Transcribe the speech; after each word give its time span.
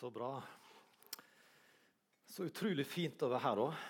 Så 0.00 0.10
bra. 0.10 0.42
Så 2.24 2.46
utrolig 2.48 2.86
fint 2.88 3.20
å 3.20 3.28
være 3.28 3.40
her 3.44 3.58
òg. 3.60 3.80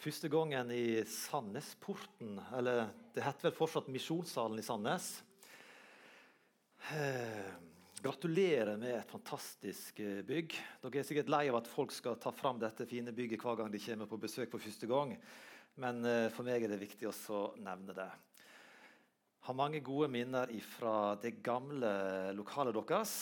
Første 0.00 0.30
gangen 0.32 0.70
i 0.72 1.02
Sandnesporten. 1.04 2.38
Eller 2.56 2.86
det 3.12 3.26
heter 3.26 3.50
vel 3.50 3.58
fortsatt 3.58 3.90
Misjonssalen 3.92 4.56
i 4.56 4.64
Sandnes. 4.64 5.10
Eh, 6.96 7.52
gratulerer 8.00 8.80
med 8.80 8.94
et 9.02 9.12
fantastisk 9.12 10.00
eh, 10.00 10.22
bygg. 10.24 10.56
Dere 10.80 11.02
er 11.02 11.08
sikkert 11.10 11.34
lei 11.36 11.42
av 11.52 11.60
at 11.60 11.68
folk 11.68 11.92
skal 11.92 12.16
ta 12.16 12.32
fram 12.32 12.64
dette 12.64 12.88
fine 12.88 13.12
bygget 13.12 13.44
hver 13.44 13.60
gang 13.60 13.68
de 13.68 13.84
kommer 13.84 14.08
på 14.08 14.22
besøk 14.24 14.48
for 14.48 14.64
første 14.64 14.88
gang. 14.88 15.12
Men 15.76 16.00
eh, 16.08 16.30
for 16.32 16.48
meg 16.48 16.64
er 16.64 16.72
det 16.72 16.80
viktig 16.86 17.12
å 17.12 17.44
nevne 17.60 18.00
det. 18.00 18.08
Har 19.40 19.56
mange 19.56 19.80
gode 19.80 20.08
minner 20.12 20.50
fra 20.76 21.14
det 21.16 21.38
gamle 21.40 21.88
lokalet 22.36 22.76
deres. 22.76 23.14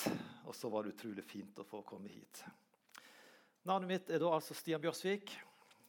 Og 0.50 0.54
så 0.56 0.70
var 0.72 0.82
det 0.82 0.96
utrolig 0.96 1.22
fint 1.22 1.60
å 1.62 1.66
få 1.66 1.84
komme 1.86 2.10
hit. 2.10 2.42
Navnet 3.68 3.90
mitt 3.90 4.10
er 4.10 4.18
da 4.18 4.32
altså 4.34 4.56
Stian 4.56 4.82
Bjørsvik. 4.82 5.30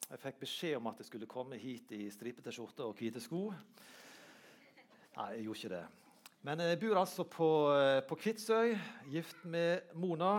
Jeg 0.09 0.21
fikk 0.21 0.37
beskjed 0.41 0.77
om 0.77 0.89
at 0.91 1.01
jeg 1.01 1.09
skulle 1.09 1.29
komme 1.29 1.57
hit 1.57 1.91
i 1.97 2.03
stripete 2.13 2.53
skjorte 2.53 2.85
og 2.85 2.93
hvite 2.97 3.21
sko. 3.23 3.47
Nei, 5.17 5.27
jeg 5.35 5.47
gjorde 5.47 5.59
ikke 5.59 5.73
det. 5.73 5.83
Men 6.45 6.63
jeg 6.63 6.79
bor 6.85 7.01
altså 7.01 7.25
på, 7.27 7.49
på 8.07 8.19
Kvitsøy, 8.21 8.77
gift 9.11 9.41
med 9.49 9.91
Mona. 9.97 10.37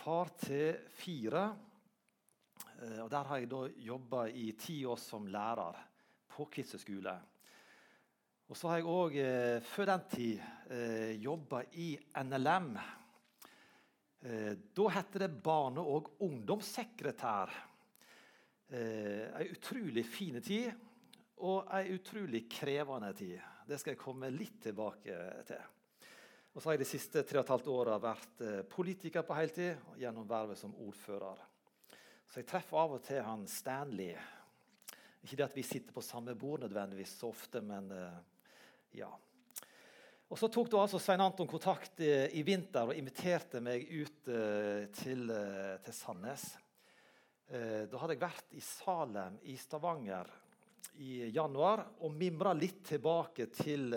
Far 0.00 0.30
til 0.44 0.76
fire. 1.00 1.48
Eh, 2.78 3.00
og 3.00 3.08
Der 3.10 3.32
har 3.32 3.40
jeg 3.40 3.50
da 3.50 3.64
jobba 3.88 4.28
i 4.28 4.52
ti 4.60 4.82
år 4.84 5.00
som 5.00 5.26
lærer 5.26 5.80
på 6.30 6.46
Kvitsøy 6.52 6.84
skole. 6.84 7.16
Og 8.50 8.58
så 8.58 8.66
har 8.66 8.80
jeg 8.80 8.90
òg 8.90 9.16
eh, 9.22 9.56
før 9.62 9.92
den 9.92 10.06
tid 10.10 10.40
eh, 10.74 11.12
jobba 11.22 11.60
i 11.78 11.92
NLM. 12.18 12.70
Eh, 14.26 14.54
da 14.74 14.86
het 14.90 15.18
det 15.22 15.28
barne- 15.38 15.84
og 15.86 16.08
ungdomssekretær. 16.26 17.52
Eh, 18.74 19.28
ei 19.38 19.46
utrolig 19.52 20.02
fin 20.06 20.40
tid 20.42 20.66
og 21.46 21.70
ei 21.78 21.94
utrolig 21.94 22.48
krevende 22.50 23.12
tid. 23.20 23.36
Det 23.70 23.78
skal 23.78 23.94
jeg 23.94 24.00
komme 24.02 24.32
litt 24.34 24.58
tilbake 24.66 25.20
til. 25.46 25.62
Og 26.50 26.58
så 26.58 26.68
har 26.68 26.74
jeg 26.74 26.82
de 26.82 26.90
siste 26.90 27.22
tre 27.22 27.38
og 27.38 27.46
et 27.46 27.54
halvt 27.54 27.70
åra 27.70 28.00
vært 28.02 28.42
eh, 28.42 28.58
politiker 28.66 29.22
på 29.26 29.38
heltid 29.38 29.94
gjennom 30.02 30.26
vervet 30.26 30.58
som 30.58 30.74
ordfører. 30.88 31.46
Så 32.26 32.42
jeg 32.42 32.50
treffer 32.50 32.82
av 32.82 32.98
og 32.98 33.06
til 33.06 33.22
han 33.22 33.46
Stanley. 33.46 34.18
Ikke 35.22 35.38
det 35.38 35.46
at 35.46 35.56
vi 35.56 35.66
sitter 35.66 35.94
på 35.94 36.02
samme 36.02 36.34
bord 36.34 36.66
nødvendigvis 36.66 37.14
så 37.22 37.30
ofte, 37.30 37.62
men 37.62 37.86
eh, 37.94 38.20
ja. 38.96 39.10
Og 40.30 40.38
Så 40.38 40.46
tok 40.46 40.68
da 40.70 40.84
altså 40.84 41.00
Svein 41.02 41.22
Anton 41.24 41.48
kontakt 41.50 42.00
i, 42.06 42.10
i, 42.38 42.44
vinter 42.46 42.92
og 42.92 42.94
inviterte 42.94 43.58
meg 43.64 43.88
ut 43.90 44.28
uh, 44.30 44.86
til, 44.94 45.24
uh, 45.26 45.78
til, 45.84 45.96
Sandnes. 45.96 46.50
Da 47.50 47.98
hadde 47.98 48.14
jeg 48.14 48.20
vært 48.22 48.52
i 48.54 48.60
Salem 48.62 49.40
i 49.50 49.56
Stavanger 49.58 50.28
i 51.02 51.32
januar 51.34 51.80
og 52.06 52.12
mimra 52.14 52.52
litt 52.54 52.84
tilbake 52.92 53.48
til, 53.50 53.90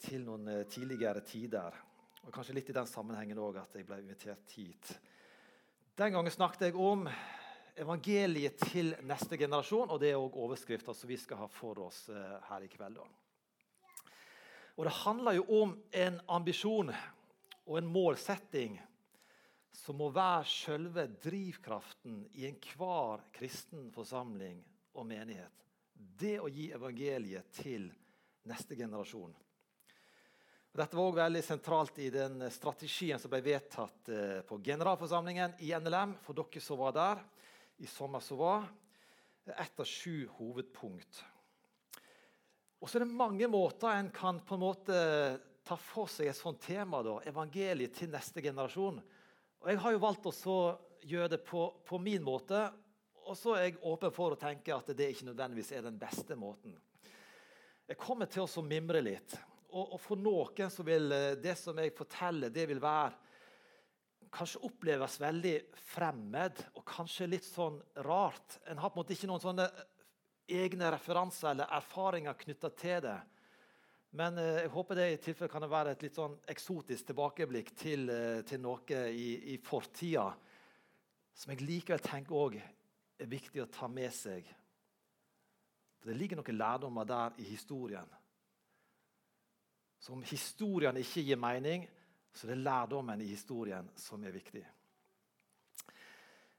til 0.00 0.24
noen 0.24 0.48
tidligere 0.64 1.20
tider. 1.20 1.76
Og 2.24 2.32
Kanskje 2.32 2.56
litt 2.56 2.72
i 2.72 2.78
den 2.78 2.88
sammenhengen 2.88 3.42
òg 3.44 3.60
at 3.60 3.76
jeg 3.76 3.84
ble 3.84 4.00
invitert 4.00 4.56
hit. 4.56 4.94
Den 6.00 6.16
gangen 6.16 6.32
snakket 6.32 6.70
jeg 6.70 6.80
om 6.80 7.04
evangeliet 7.76 8.56
til 8.72 8.94
neste 9.04 9.36
generasjon, 9.36 9.92
og 9.92 10.00
det 10.00 10.14
er 10.14 10.24
òg 10.24 10.40
overskrifta 10.40 10.96
som 10.96 11.12
vi 11.12 11.20
skal 11.20 11.44
ha 11.44 11.52
for 11.52 11.84
oss 11.90 12.06
her 12.08 12.64
i 12.64 12.72
kveld. 12.72 13.02
da. 13.02 13.19
Og 14.80 14.86
det 14.88 14.96
handler 15.02 15.34
jo 15.36 15.42
om 15.60 15.72
en 15.92 16.14
ambisjon 16.32 16.88
og 16.88 17.74
en 17.76 17.88
målsetting 17.92 18.78
som 19.76 19.98
må 20.00 20.06
være 20.08 20.46
selve 20.48 21.02
drivkraften 21.20 22.22
i 22.40 22.46
enhver 22.48 23.26
kristen 23.36 23.90
forsamling 23.92 24.62
og 24.96 25.04
menighet. 25.04 25.66
Det 25.92 26.38
å 26.40 26.48
gi 26.48 26.70
evangeliet 26.72 27.52
til 27.60 27.90
neste 28.48 28.78
generasjon. 28.78 29.34
Dette 30.72 30.96
var 30.96 31.10
også 31.10 31.18
veldig 31.18 31.42
sentralt 31.44 32.00
i 32.00 32.08
den 32.14 32.46
strategien 32.48 33.20
som 33.20 33.34
ble 33.34 33.42
vedtatt 33.44 34.08
eh, 34.08 34.38
på 34.48 34.62
generalforsamlingen 34.64 35.58
i 35.60 35.74
NLM. 35.76 36.16
For 36.24 36.40
dere 36.40 36.64
som 36.64 36.80
var 36.80 36.96
der 36.96 37.20
i 37.84 37.90
sommer 37.90 38.24
som 38.24 38.40
var. 38.40 38.64
Ett 39.44 39.76
av 39.76 39.84
sju 39.84 40.24
hovedpunkt. 40.38 41.20
Og 42.80 42.88
så 42.88 42.96
er 42.96 43.04
det 43.04 43.12
mange 43.12 43.48
måter 43.50 43.92
en 43.92 44.08
kan 44.12 44.40
på 44.40 44.56
en 44.56 44.62
måte 44.62 45.00
ta 45.68 45.76
for 45.76 46.08
seg 46.08 46.30
et 46.30 46.38
sånt 46.38 46.62
tema. 46.64 47.02
Da, 47.04 47.18
evangeliet 47.28 47.96
til 47.98 48.12
neste 48.12 48.42
generasjon. 48.44 49.00
Og 49.60 49.68
Jeg 49.68 49.80
har 49.82 49.92
jo 49.92 50.00
valgt 50.00 50.28
å 50.48 50.60
gjøre 51.04 51.34
det 51.36 51.42
på, 51.44 51.66
på, 51.84 52.00
min 52.00 52.24
måte. 52.24 52.64
Og 53.26 53.36
så 53.36 53.54
er 53.56 53.68
jeg 53.68 53.82
åpen 53.84 54.14
for 54.16 54.34
å 54.34 54.40
tenke 54.40 54.72
at 54.74 54.88
det 54.96 55.12
ikke 55.12 55.28
nødvendigvis 55.28 55.74
er 55.76 55.84
den 55.84 56.00
beste 56.00 56.36
måten. 56.40 56.74
Jeg 57.90 57.98
kommer 58.00 58.30
til 58.30 58.46
å 58.46 58.64
mimre 58.64 59.02
litt. 59.04 59.36
Og, 59.70 59.92
og, 59.94 59.98
for 60.02 60.18
noen 60.18 60.72
så 60.72 60.82
vil 60.86 61.12
eh, 61.14 61.36
det 61.38 61.54
som 61.58 61.78
jeg 61.78 61.92
forteller, 61.94 62.50
det 62.50 62.64
vil 62.70 62.80
være 62.82 63.12
kanskje 64.30 64.62
oppleves 64.66 65.16
veldig 65.20 65.54
fremmed 65.90 66.60
og 66.78 66.84
kanskje 66.86 67.28
litt 67.28 67.46
sånn 67.46 67.80
rart. 68.06 68.60
En 68.70 68.78
har 68.78 68.90
på 68.90 68.98
en 68.98 69.02
måte 69.02 69.14
ikke 69.14 69.30
noen 69.30 69.42
sånne 69.42 69.66
egne 70.50 70.90
referanser 70.92 71.52
eller 71.52 71.72
erfaringer 71.76 72.38
knytta 72.38 72.70
til 72.78 73.02
det. 73.04 73.18
Men 74.18 74.38
eh, 74.38 74.62
jeg 74.64 74.72
håper 74.74 74.98
det 74.98 75.08
i 75.12 75.18
tilfelle 75.22 75.52
kan 75.52 75.66
være 75.70 75.94
et 75.94 76.06
litt 76.06 76.18
sånn 76.18 76.36
eksotisk 76.50 77.10
tilbakeblikk 77.10 77.74
til, 77.78 78.08
eh, 78.10 78.40
til 78.46 78.62
noe 78.62 79.02
i, 79.10 79.54
i 79.54 79.58
fortida 79.62 80.28
som 81.40 81.52
jeg 81.54 81.62
likevel 81.64 82.02
tenker 82.04 82.36
òg 82.36 82.56
er 82.60 83.28
viktig 83.30 83.62
å 83.62 83.70
ta 83.72 83.88
med 83.88 84.12
seg. 84.12 84.48
For 86.00 86.10
Det 86.10 86.16
ligger 86.16 86.40
noen 86.40 86.58
lærdommer 86.58 87.06
der 87.08 87.38
i 87.40 87.46
historien. 87.48 88.08
Så 90.00 90.12
om 90.12 90.22
historien 90.24 90.96
ikke 90.96 91.22
gir 91.24 91.40
mening, 91.40 91.84
så 92.32 92.46
er 92.46 92.54
det 92.54 92.64
lærdommen 92.64 93.20
i 93.20 93.28
historien 93.28 93.90
som 93.96 94.22
er 94.24 94.32
viktig. 94.32 94.62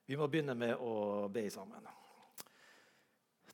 Vi 0.05 0.17
må 0.19 0.27
begynne 0.27 0.53
med 0.57 0.75
å 0.77 1.27
be 1.31 1.45
sammen. 1.49 1.87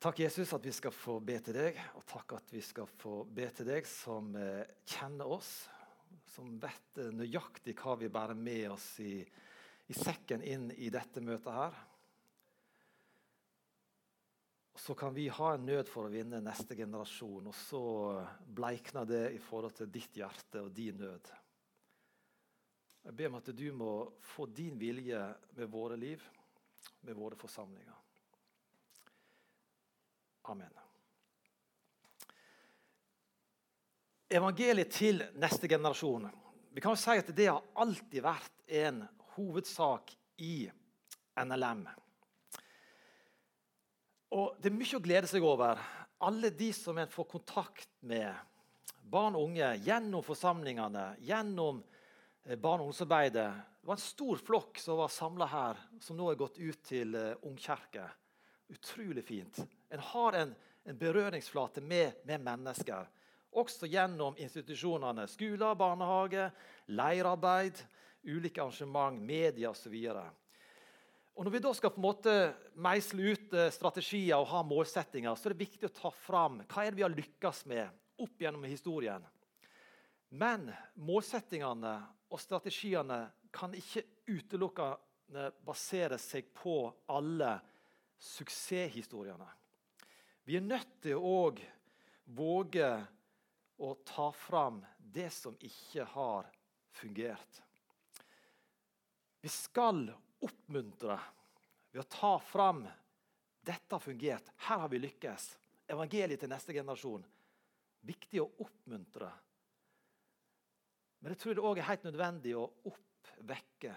Takk, 0.07 0.19
Jesus, 0.19 0.53
at 0.53 0.66
vi 0.66 0.72
skal 0.72 0.94
få 0.95 1.18
be 1.19 1.34
til 1.44 1.57
deg, 1.57 1.75
og 2.00 2.03
takk 2.07 2.38
at 2.38 2.51
vi 2.53 2.62
skal 2.63 2.88
få 2.88 3.25
be 3.28 3.44
til 3.51 3.68
deg 3.68 3.90
som 3.91 4.29
eh, 4.40 4.69
kjenner 4.88 5.28
oss, 5.35 5.50
som 6.31 6.53
vet 6.63 7.01
eh, 7.03 7.09
nøyaktig 7.12 7.73
hva 7.75 7.97
vi 8.00 8.07
bærer 8.07 8.40
med 8.40 8.69
oss 8.72 8.85
i, 9.03 9.17
i 9.19 9.97
sekken 9.97 10.46
inn 10.47 10.69
i 10.79 10.88
dette 10.96 11.19
møtet 11.19 11.51
her. 11.51 11.75
Så 14.79 14.96
kan 14.96 15.12
vi 15.12 15.28
ha 15.28 15.51
en 15.57 15.67
nød 15.73 15.91
for 15.91 16.07
å 16.07 16.16
vinne 16.16 16.40
neste 16.40 16.79
generasjon, 16.79 17.51
og 17.51 17.59
så 17.66 17.84
bleikner 18.47 19.12
det 19.12 19.23
i 19.35 19.44
forhold 19.44 19.75
til 19.81 19.91
ditt 19.91 20.23
hjerte 20.23 20.63
og 20.63 20.72
din 20.72 21.03
nød. 21.03 21.35
Jeg 23.09 23.19
ber 23.19 23.34
om 23.34 23.41
at 23.44 23.51
du 23.51 23.67
må 23.75 23.94
få 24.23 24.47
din 24.47 24.79
vilje 24.79 25.19
med 25.59 25.67
våre 25.75 26.00
liv, 26.00 26.23
med 27.03 27.19
våre 27.19 27.44
forsamlinger. 27.44 28.06
Amen. 30.47 30.72
Evangeliet 34.28 34.91
til 34.91 35.22
neste 35.40 35.69
generasjon. 35.72 36.28
Vi 36.72 36.84
kan 36.84 36.94
jo 36.96 37.00
si 37.00 37.16
at 37.19 37.30
Det 37.35 37.47
har 37.47 37.63
alltid 37.80 38.24
vært 38.24 38.63
en 38.68 39.02
hovedsak 39.35 40.12
i 40.44 40.68
NLM. 41.44 41.85
Og 44.35 44.58
Det 44.59 44.69
er 44.69 44.75
mye 44.75 45.00
å 45.00 45.03
glede 45.03 45.31
seg 45.31 45.44
over. 45.44 45.80
Alle 46.19 46.50
de 46.50 46.72
som 46.74 46.97
en 46.97 47.12
får 47.12 47.28
kontakt 47.31 47.90
med, 48.02 48.34
barn 49.03 49.35
og 49.38 49.50
unge, 49.50 49.69
gjennom 49.85 50.24
forsamlingene, 50.25 51.16
gjennom 51.24 51.84
eh, 52.44 52.56
barne- 52.56 52.84
og 52.84 52.90
ungdomsarbeidet. 52.90 53.49
Det 53.82 53.88
var 53.88 53.96
en 53.96 54.03
stor 54.03 54.44
flokk 54.44 54.79
som 54.84 54.97
var 54.99 55.14
samla 55.14 55.47
her, 55.47 55.84
som 56.03 56.17
nå 56.17 56.32
er 56.32 56.40
gått 56.40 56.58
ut 56.59 56.82
til 56.84 57.16
uh, 57.16 57.38
Ungkirke. 57.47 58.09
Utrolig 58.73 59.23
fint. 59.23 59.61
En 59.89 59.99
har 59.99 60.34
en, 60.34 60.55
en 60.84 60.97
berøringsflate 60.97 61.81
med, 61.81 62.19
med, 62.23 62.41
mennesker. 62.43 63.07
Også 63.57 63.87
gjennom 63.87 64.35
institusjonene. 64.37 65.28
Skoler, 65.31 65.75
barnehage, 65.79 66.49
leirarbeid, 66.91 67.79
ulike 68.28 68.61
arrangement, 68.61 69.22
media 69.22 69.72
osv. 69.72 69.95
Og 71.37 71.45
Når 71.45 71.53
vi 71.53 71.61
da 71.63 71.72
skal 71.78 71.93
på 71.93 72.01
en 72.01 72.07
måte 72.07 72.35
meisle 72.81 73.31
ut 73.31 73.53
eh, 73.53 73.72
strategier 73.72 74.39
og 74.39 74.49
ha 74.51 74.63
målsettinger, 74.66 75.35
så 75.37 75.47
er 75.47 75.55
det 75.55 75.66
viktig 75.67 75.87
å 75.87 75.95
ta 75.95 76.11
fram 76.11 76.63
hva 76.66 76.84
er 76.84 76.91
det 76.91 76.99
vi 76.99 77.05
har 77.05 77.13
lykkes 77.13 77.63
med 77.69 78.23
opp 78.25 78.41
gjennom 78.41 78.66
historien. 78.66 79.23
Men 80.34 80.67
målsettingene 80.99 81.93
og 82.34 82.41
strategiene 82.41 83.22
kan 83.53 83.75
ikke 83.78 84.03
utelukkende 84.28 85.51
basere 85.63 86.17
seg 86.19 86.49
på 86.57 86.81
alle 87.13 87.53
suksesshistoriene. 88.17 89.47
Vi 90.47 90.55
er 90.55 90.64
nødt 90.64 90.94
til 91.03 91.20
å 91.20 91.49
våge 92.32 92.91
å 93.84 93.90
ta 94.08 94.29
fram 94.32 94.78
det 94.97 95.28
som 95.35 95.58
ikke 95.59 96.05
har 96.14 96.47
fungert. 96.96 97.59
Vi 99.44 99.52
skal 99.52 100.05
oppmuntre 100.40 101.17
ved 101.91 101.99
å 101.99 102.08
ta 102.08 102.32
fram 102.40 102.85
dette 103.67 103.91
har 103.91 103.99
fungert, 103.99 104.47
her 104.70 104.85
har 104.85 104.88
vi 104.96 105.03
lykkes. 105.03 105.49
Evangeliet 105.91 106.40
til 106.40 106.52
neste 106.55 106.72
generasjon. 106.72 107.28
Viktig 108.08 108.40
å 108.40 108.47
oppmuntre. 108.64 109.28
Men 111.20 111.35
jeg 111.35 111.44
tror 111.44 111.59
det 111.59 111.67
òg 111.73 111.84
er 111.84 111.90
helt 111.91 112.08
nødvendig 112.08 112.55
å 112.55 112.70
oppvekke. 112.88 113.96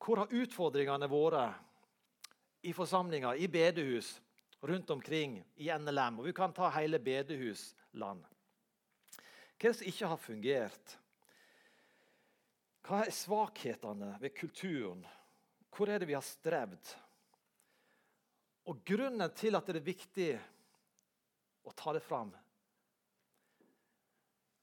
Hvor 0.00 0.24
har 0.24 0.32
utfordringene 0.32 1.12
vært 1.12 1.67
i 2.62 2.72
forsamlinger, 2.72 3.34
i 3.34 3.48
bedehus, 3.48 4.20
rundt 4.60 4.90
omkring 4.90 5.44
i 5.54 5.70
NLM? 5.78 6.18
Og 6.18 6.28
vi 6.28 6.32
kan 6.32 6.52
ta 6.52 6.70
hele 6.74 6.98
bedehusland. 6.98 8.24
Hva 9.58 9.68
er 9.68 9.72
det 9.72 9.78
som 9.80 9.90
ikke 9.90 10.10
har 10.12 10.22
fungert? 10.22 10.96
Hva 12.86 13.02
er 13.04 13.14
svakhetene 13.14 14.14
ved 14.22 14.34
kulturen? 14.38 15.02
Hvor 15.74 15.90
er 15.90 16.00
det 16.00 16.08
vi 16.08 16.16
har 16.16 16.24
strevd? 16.24 16.94
Og 18.68 18.84
Grunnen 18.86 19.32
til 19.36 19.56
at 19.56 19.66
det 19.68 19.80
er 19.80 19.86
viktig 19.86 20.28
å 21.68 21.72
ta 21.76 21.92
det 21.96 22.04
fram, 22.04 22.30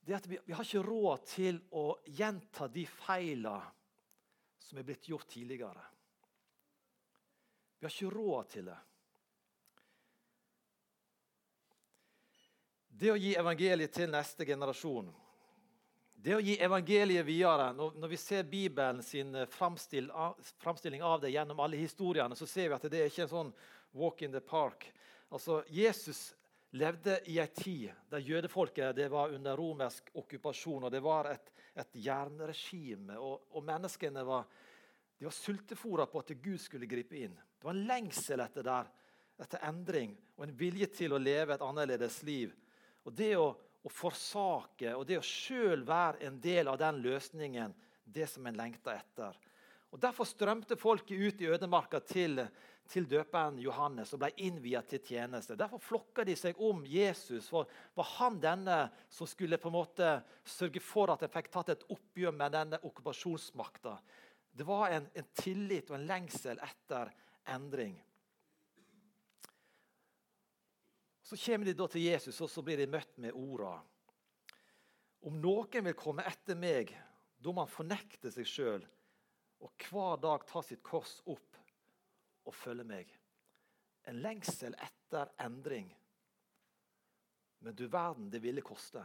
det 0.06 0.13
er 0.13 0.19
at 0.19 0.27
vi, 0.30 0.38
vi 0.45 0.53
har 0.53 0.65
ikke 0.65 0.86
råd 0.86 1.24
til 1.31 1.57
å 1.74 1.88
gjenta 2.13 2.68
de 2.69 2.83
feilene 2.86 3.74
som 4.62 4.77
er 4.77 4.86
blitt 4.86 5.07
gjort 5.09 5.27
tidligere. 5.33 5.81
Vi 7.85 7.89
har 7.91 7.95
ikke 8.09 8.17
råd 8.17 8.47
til 8.49 8.65
det. 8.65 8.77
Det 12.87 13.11
å 13.13 13.19
gi 13.19 13.35
evangeliet 13.37 13.93
til 13.93 14.09
neste 14.09 14.47
generasjon, 14.47 15.11
det 16.25 16.33
å 16.33 16.41
gi 16.41 16.55
evangeliet 16.57 17.27
videre 17.27 17.67
Når, 17.77 18.07
vi 18.09 18.17
ser 18.17 18.49
Bibelen 18.49 19.03
sin 19.05 19.35
eh, 19.35 19.45
framstilling 19.45 21.03
av 21.03 21.21
det 21.21 21.29
gjennom 21.35 21.61
alle 21.61 21.77
historiene, 21.77 22.33
så 22.33 22.49
ser 22.49 22.71
vi 22.71 22.75
at 22.79 22.89
det 22.89 23.03
er 23.03 23.13
ikke 23.13 23.27
en 23.27 23.33
sånn 23.35 23.53
walk 23.93 24.25
in 24.25 24.33
the 24.33 24.41
park. 24.41 24.87
Altså, 25.29 25.61
Jesus 25.69 26.31
levde 26.73 27.19
i 27.29 27.37
ei 27.37 27.51
tid 27.53 27.91
der 28.09 28.25
jødefolket 28.25 29.05
var 29.13 29.37
under 29.37 29.61
romersk 29.61 30.09
okkupasjon. 30.17 30.87
og 30.87 30.91
Det 30.91 31.05
var 31.05 31.35
et, 31.35 31.53
et 31.75 31.99
jernregime, 32.07 33.19
og, 33.19 33.51
og, 33.51 33.61
menneskene 33.63 34.25
var, 34.25 34.49
de 35.19 35.29
var 35.29 35.43
sultefòra 35.43 36.09
på 36.09 36.25
at 36.25 36.39
Gud 36.41 36.63
skulle 36.65 36.89
gripe 36.89 37.21
inn. 37.27 37.37
Det 37.65 37.71
var 37.71 37.79
en 37.79 37.88
lengsel 37.89 38.41
etter, 38.44 38.62
der, 38.62 38.89
etter 39.41 39.63
endring 39.65 40.12
og 40.38 40.44
en 40.45 40.51
vilje 40.53 40.85
til 41.00 41.15
å 41.15 41.17
leve 41.17 41.56
et 41.56 41.63
annerledes 41.65 42.19
liv. 42.21 42.51
Og 43.01 43.15
Det 43.17 43.31
å, 43.41 43.47
å 43.57 43.89
forsake 43.89 44.91
og 44.94 45.07
det 45.09 45.17
å 45.17 45.23
sjøl 45.25 45.81
være 45.88 46.27
en 46.27 46.38
del 46.44 46.69
av 46.69 46.77
den 46.77 47.00
løsningen, 47.01 47.73
det 48.06 48.27
som 48.29 48.45
en 48.45 48.59
lengta 48.62 48.94
etter. 48.94 49.41
Og 49.89 49.97
Derfor 49.97 50.29
strømte 50.29 50.77
folket 50.77 51.17
ut 51.17 51.41
i 51.41 51.50
ødemarka 51.57 52.03
til, 52.06 52.44
til 52.85 53.09
døperen 53.09 53.57
Johannes 53.65 54.13
og 54.13 54.21
ble 54.21 54.29
innviet 54.45 54.94
til 54.94 55.01
tjeneste. 55.01 55.57
Derfor 55.57 55.81
flokka 55.81 56.21
de 56.29 56.38
seg 56.38 56.61
om 56.61 56.85
Jesus. 56.85 57.50
For 57.50 57.65
var 57.97 58.13
han 58.19 58.38
denne 58.45 58.79
som 59.09 59.25
skulle 59.25 59.57
på 59.57 59.73
en 59.73 59.79
måte 59.79 60.13
sørge 60.45 60.85
for 60.85 61.18
at 61.18 61.25
en 61.25 61.33
fikk 61.33 61.50
tatt 61.57 61.73
et 61.73 61.89
oppgjør 61.97 62.38
med 62.45 62.59
denne 62.61 62.83
okkupasjonsmakta? 62.85 63.97
Det 64.53 64.69
var 64.69 64.91
en, 64.94 65.09
en 65.18 65.31
tillit 65.33 65.89
og 65.89 65.97
en 65.97 66.11
lengsel 66.13 66.61
etter 66.61 67.09
endring. 67.47 67.95
Så 71.25 71.38
kommer 71.38 71.65
de 71.65 71.74
da 71.74 71.88
til 71.89 72.06
Jesus, 72.06 72.42
og 72.42 72.50
så 72.50 72.62
blir 72.62 72.77
de 72.77 72.89
møtt 72.89 73.18
med 73.18 73.33
orda. 73.33 73.80
Om 75.25 75.39
noen 75.42 75.88
vil 75.88 75.97
komme 75.97 76.25
etter 76.30 76.57
meg, 76.57 76.92
da 77.42 77.53
må 77.53 77.65
han 77.65 77.71
fornekte 77.71 78.30
seg 78.33 78.45
sjøl 78.50 78.86
og 79.65 79.86
hver 79.89 80.19
dag 80.21 80.44
ta 80.45 80.62
sitt 80.62 80.83
kors 80.86 81.18
opp 81.25 81.57
og 82.45 82.53
følge 82.53 82.86
meg. 82.86 83.09
En 84.06 84.19
lengsel 84.21 84.75
etter 84.77 85.31
endring. 85.42 85.88
Men 87.65 87.74
du 87.74 87.88
verden, 87.89 88.30
det 88.30 88.44
ville 88.44 88.62
koste. 88.62 89.01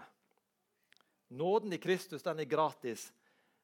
Nåden 1.32 1.72
i 1.72 1.80
Kristus 1.80 2.26
den 2.26 2.42
er 2.42 2.50
gratis, 2.50 3.06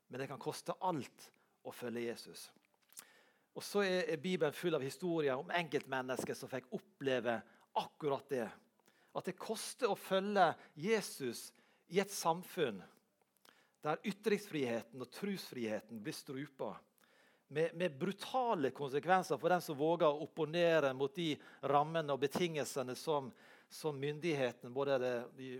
men 0.08 0.22
det 0.22 0.30
kan 0.30 0.40
koste 0.40 0.76
alt 0.80 1.28
å 1.66 1.74
følge 1.74 2.06
Jesus. 2.06 2.46
Og 3.56 3.64
så 3.64 3.82
er 3.86 4.20
Bibelen 4.20 4.52
full 4.52 4.76
av 4.76 4.84
historier 4.84 5.38
om 5.40 5.52
enkeltmennesker 5.54 6.36
som 6.36 6.50
fikk 6.50 6.68
oppleve 6.76 7.38
akkurat 7.80 8.28
det. 8.28 8.48
At 9.16 9.28
det 9.28 9.38
koster 9.40 9.88
å 9.88 9.96
følge 9.96 10.50
Jesus 10.76 11.48
i 11.88 12.02
et 12.02 12.12
samfunn 12.12 12.82
der 13.86 14.02
ytringsfriheten 14.10 15.00
og 15.00 15.10
trosfriheten 15.14 16.02
blir 16.02 16.16
strupa. 16.16 16.74
Med, 17.48 17.76
med, 17.78 17.94
brutale 17.94 18.72
konsekvenser 18.74 19.38
for 19.38 19.54
den 19.54 19.62
som 19.62 19.78
våger 19.78 20.08
å 20.08 20.24
opponere 20.24 20.90
mot 20.98 21.14
de 21.14 21.36
rammene 21.70 22.10
og 22.12 22.24
betingelsene 22.24 22.96
som, 22.98 23.28
som 23.70 23.94
myndighetene, 24.02 24.72
både 24.74 24.98
de, 24.98 25.12
de 25.38 25.50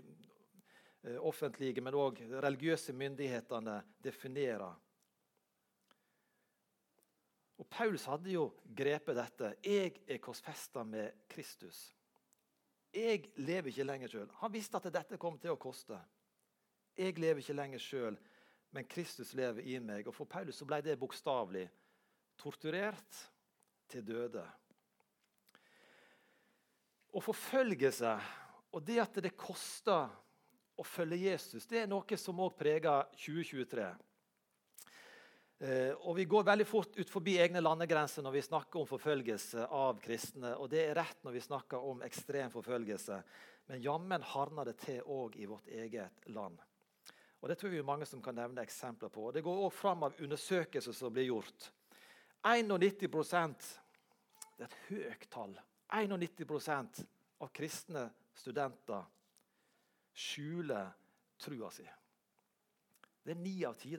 eh, 1.07 1.15
offentlige, 1.23 1.81
men 1.81 1.95
òg 1.95 2.19
religiøse 2.43 2.91
myndighetene, 2.91 3.79
definerer. 4.03 4.75
Og 7.57 7.65
Paulus 7.69 8.05
hadde 8.05 8.31
jo 8.31 8.51
grepet 8.77 9.17
dette. 9.17 9.55
'Jeg 9.63 10.01
er 10.07 10.17
korsfesta 10.17 10.83
med 10.83 11.11
Kristus'. 11.29 11.93
Jeg 12.93 13.31
lever 13.35 13.67
ikke 13.67 13.83
lenger 13.83 14.07
sjøl. 14.07 14.29
Han 14.41 14.53
visste 14.53 14.77
at 14.77 14.93
dette 14.93 15.17
kom 15.17 15.39
til 15.39 15.51
å 15.51 15.59
koste. 15.59 15.97
Jeg 16.97 17.17
lever 17.19 17.41
ikke 17.41 17.53
lenger 17.53 17.79
sjøl, 17.79 18.17
men 18.71 18.87
Kristus 18.89 19.33
lever 19.33 19.61
i 19.61 19.79
meg. 19.79 20.07
Og 20.07 20.15
For 20.15 20.25
Paulus 20.25 20.55
så 20.55 20.65
ble 20.65 20.81
det 20.81 20.99
bokstavelig 20.99 21.67
torturert 22.37 23.19
til 23.89 24.07
døde. 24.07 24.45
Og 27.13 27.23
forfølgelse 27.23 28.19
og 28.71 28.83
det 28.85 28.99
at 29.01 29.21
det 29.23 29.37
koster 29.37 30.09
å 30.77 30.83
følge 30.85 31.31
Jesus, 31.31 31.65
det 31.65 31.81
er 31.81 31.89
noe 31.89 32.19
som 32.19 32.39
òg 32.43 32.57
preger 32.59 33.07
2023. 33.17 33.87
Eh, 35.59 35.93
og 36.05 36.15
Vi 36.15 36.25
går 36.25 36.43
veldig 36.45 36.67
fort 36.69 36.97
ut 36.97 37.09
forbi 37.09 37.37
egne 37.41 37.61
landegrenser 37.63 38.21
når 38.21 38.35
vi 38.35 38.45
snakker 38.45 38.79
om 38.79 38.89
forfølgelse 38.89 39.65
av 39.73 39.99
kristne. 40.03 40.53
og 40.55 40.69
Det 40.69 40.83
er 40.85 40.95
rett 40.95 41.23
når 41.23 41.31
vi 41.33 41.41
snakker 41.41 41.77
om 41.77 42.03
ekstrem 42.05 42.51
forfølgelse, 42.53 43.23
men 43.67 43.81
jammen 43.81 44.21
hardner 44.21 44.65
det 44.65 44.77
til 44.77 45.01
òg 45.01 45.35
i 45.35 45.45
vårt 45.49 45.67
eget 45.67 46.29
land. 46.29 46.59
Og 47.41 47.49
Det 47.49 47.57
tror 47.57 47.69
vi 47.69 47.77
er 47.77 47.83
mange 47.83 48.05
som 48.05 48.21
kan 48.21 48.35
nevne 48.35 48.61
eksempler 48.61 49.09
på. 49.09 49.31
Det 49.31 49.43
går 49.43 49.65
også 49.65 49.77
fram 49.77 50.03
av 50.03 50.21
undersøkelser 50.21 50.93
som 50.93 51.13
blir 51.13 51.29
gjort. 51.29 51.71
91% 52.43 53.67
det 54.57 54.65
er 54.65 54.69
et 54.71 54.77
høyt 54.89 55.27
tall. 55.29 55.53
91% 55.93 57.03
av 57.41 57.51
kristne 57.53 58.07
studenter 58.33 59.05
skjuler 60.17 60.89
trua 61.37 61.69
si. 61.71 61.85
Det 63.23 63.35
er 63.35 63.41
ni 63.41 63.63
av 63.67 63.77
ti. 63.77 63.93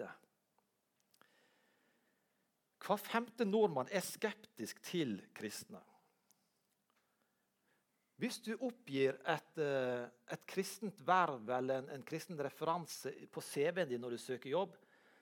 Hver 2.78 3.00
femte 3.02 3.44
nordmann 3.44 3.90
er 3.90 4.04
skeptisk 4.04 4.80
til 4.87 5.18
kristne. 5.35 5.80
Hvis 8.18 8.40
du 8.42 8.56
oppgir 8.66 9.14
et, 9.30 9.58
eh, 9.62 10.06
et 10.35 10.47
kristent 10.47 11.00
verv 11.06 11.50
eller 11.54 11.85
en, 11.85 11.90
en, 11.94 12.02
kristen 12.02 12.38
referanse 12.42 13.12
på 13.30 13.42
CV-en 13.42 13.88
din 13.88 14.02
når 14.02 14.16
du 14.16 14.18
søker 14.18 14.50
jobb, 14.50 14.75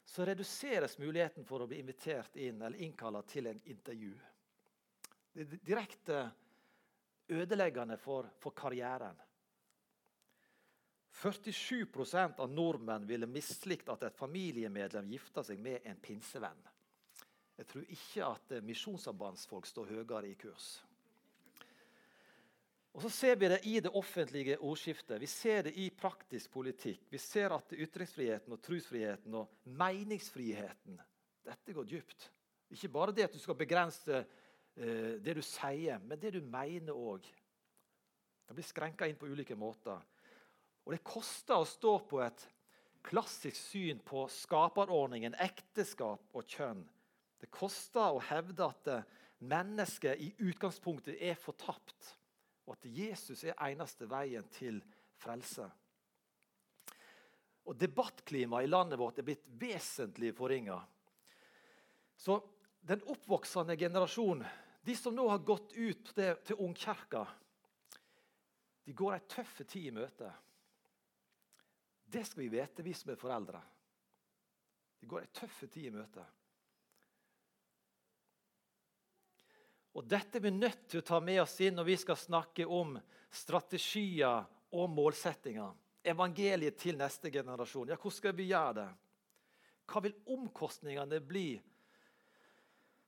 så 0.07 0.25
reduseres 0.25 0.97
muligheten 0.99 1.45
for 1.45 1.61
å 1.61 1.67
bli 1.69 1.83
invitert 1.83 2.39
inn 2.41 2.63
eller 2.63 2.81
innkalla 2.81 3.21
til 3.29 3.51
en 3.51 3.61
intervju. 3.69 4.15
Det 5.35 5.45
er 5.45 5.61
direkte 5.67 6.21
ødeleggende 7.29 7.99
for, 8.01 8.31
for 8.41 8.57
karrieren. 8.57 9.19
47% 11.17 12.41
av 12.41 12.49
nordmenn 12.53 13.05
ville 13.09 13.29
mislikt 13.29 13.89
at 13.93 14.07
et 14.09 14.17
familiemedlem 14.17 15.09
gifta 15.11 15.45
seg 15.45 15.61
med 15.61 15.85
en 15.85 16.01
pinsevenn. 16.01 16.65
Jeg 17.57 17.67
tror 17.71 17.89
ikke 17.89 18.27
at 18.27 18.53
misjonssambandsfolk 18.65 19.67
står 19.67 19.95
høyere 19.95 20.29
i 20.29 20.37
kurs. 20.39 20.77
Og 22.97 23.03
Så 23.03 23.11
ser 23.13 23.37
vi 23.37 23.49
det 23.49 23.59
i 23.69 23.81
det 23.81 23.93
offentlige 23.93 24.57
ordskiftet. 24.59 25.21
Vi 25.21 25.27
ser 25.27 25.63
det 25.63 25.75
i 25.77 25.91
praktisk 25.91 26.51
politikk. 26.51 27.03
Vi 27.11 27.19
ser 27.19 27.53
at 27.53 27.73
ytringsfriheten 27.73 28.53
og 28.53 28.63
trosfriheten 28.63 29.35
og 29.35 29.51
meningsfriheten 29.65 31.01
Dette 31.47 31.73
går 31.73 31.85
dypt. 31.85 32.31
Ikke 32.71 32.89
bare 32.89 33.13
det 33.13 33.29
at 33.29 33.35
du 33.37 33.39
skal 33.39 33.55
begrense 33.55 34.17
eh, 34.19 35.13
det 35.23 35.37
du 35.37 35.43
sier, 35.45 36.01
men 36.03 36.19
det 36.19 36.33
du 36.35 36.41
mener 36.41 36.97
òg. 36.97 37.29
Det 38.49 38.57
blir 38.57 38.67
skrenka 38.67 39.07
inn 39.07 39.19
på 39.21 39.29
ulike 39.29 39.55
måter. 39.55 40.01
Og 40.87 40.95
det 40.95 41.05
koster 41.07 41.61
å 41.61 41.69
stå 41.69 41.99
på 42.09 42.21
et 42.25 42.49
klassisk 43.07 43.61
syn 43.61 44.01
på 44.03 44.25
skaperordningen, 44.33 45.37
ekteskap 45.39 46.35
og 46.35 46.49
kjønn. 46.51 46.83
Det 47.47 47.55
koster 47.55 48.11
å 48.11 48.23
hevde 48.27 48.67
at 48.67 48.89
mennesket 49.47 50.19
i 50.19 50.33
utgangspunktet 50.49 51.21
er 51.23 51.39
fortapt 51.39 52.17
og 52.67 52.75
at 52.75 52.87
Jesus 52.91 53.45
er 53.47 53.59
eneste 53.69 54.09
veien 54.11 54.47
til 54.51 54.81
frelse. 55.23 55.67
Og 57.67 57.79
debattklimaet 57.79 58.67
i 58.67 58.71
landet 58.71 58.99
vårt 58.99 59.21
er 59.23 59.27
blitt 59.27 59.47
vesentlig 59.59 60.33
forringa. 60.35 60.79
Så 62.19 62.41
den 62.87 63.03
oppvoksende 63.11 63.77
generasjonen, 63.79 64.47
de 64.87 64.95
som 64.99 65.15
nå 65.15 65.29
har 65.31 65.43
gått 65.47 65.75
ut 65.75 66.13
til, 66.15 66.35
til 66.47 66.61
ungkirka, 66.63 67.25
de 68.87 68.95
går 68.95 69.17
ei 69.17 69.25
tøff 69.31 69.57
tid 69.65 69.89
i 69.89 69.95
møte. 69.95 70.29
Det 72.07 72.23
skal 72.27 72.45
vi 72.45 72.53
vite, 72.53 72.85
vi 72.87 72.95
som 72.95 73.11
er 73.11 73.19
foreldre. 73.19 73.63
De 75.03 75.09
går 75.11 75.25
ei 75.25 75.33
tøff 75.35 75.65
tid 75.67 75.89
i 75.89 75.95
møte. 75.95 76.23
Og 79.97 80.05
Dette 80.05 80.37
er 80.39 80.45
vi 80.45 80.53
nødt 80.53 80.89
til 80.91 81.01
å 81.01 81.07
ta 81.09 81.23
med 81.25 81.41
oss 81.41 81.57
inn 81.65 81.79
når 81.79 81.89
vi 81.89 81.97
skal 82.01 82.19
snakke 82.21 82.67
om 82.69 82.99
strategier 83.33 84.45
og 84.77 84.91
målsettinger. 84.93 85.73
Evangeliet 86.07 86.77
til 86.79 86.99
neste 87.01 87.33
generasjon. 87.33 87.89
Ja, 87.89 87.97
Hvordan 87.97 88.17
skal 88.19 88.37
vi 88.37 88.51
gjøre 88.51 88.75
det? 88.83 88.91
Hva 89.87 90.03
vil 90.05 90.19
omkostningene 90.37 91.21
bli 91.25 91.49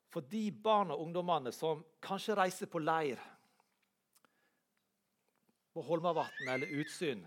for 0.09 0.25
de 0.25 0.49
barna 0.50 0.97
og 0.97 1.04
ungdommene 1.04 1.52
som 1.52 1.83
kanskje 2.00 2.37
reiser 2.38 2.71
på 2.71 2.80
leir 2.80 3.21
på 5.75 5.85
Holmavatn 5.85 6.49
eller 6.49 6.73
Utsyn. 6.80 7.26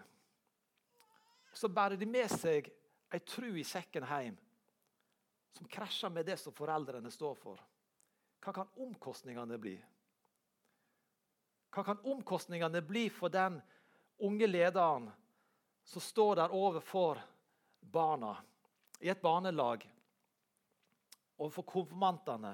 Så 1.53 1.69
bærer 1.69 1.99
de 1.99 2.07
med 2.09 2.31
seg 2.33 2.71
ei 3.11 3.19
tru 3.27 3.51
i 3.59 3.67
sekken 3.67 4.07
hjem 4.09 4.39
som 5.51 5.67
krasjer 5.69 6.09
med 6.09 6.25
det 6.25 6.39
som 6.39 6.55
foreldrene 6.55 7.11
står 7.11 7.35
for. 7.37 7.59
Hva 8.41 8.53
kan 8.53 8.69
omkostningene 8.81 9.57
bli? 9.61 9.75
Hva 11.71 11.83
kan 11.85 12.01
omkostningene 12.03 12.81
bli 12.81 13.05
for 13.13 13.29
den 13.29 13.59
unge 14.21 14.47
lederen 14.47 15.09
som 15.83 16.01
står 16.01 16.35
der 16.35 16.53
overfor 16.53 17.21
barna 17.81 18.35
i 19.01 19.09
et 19.09 19.21
barnelag, 19.21 19.85
overfor 21.37 21.65
konfirmantene 21.65 22.53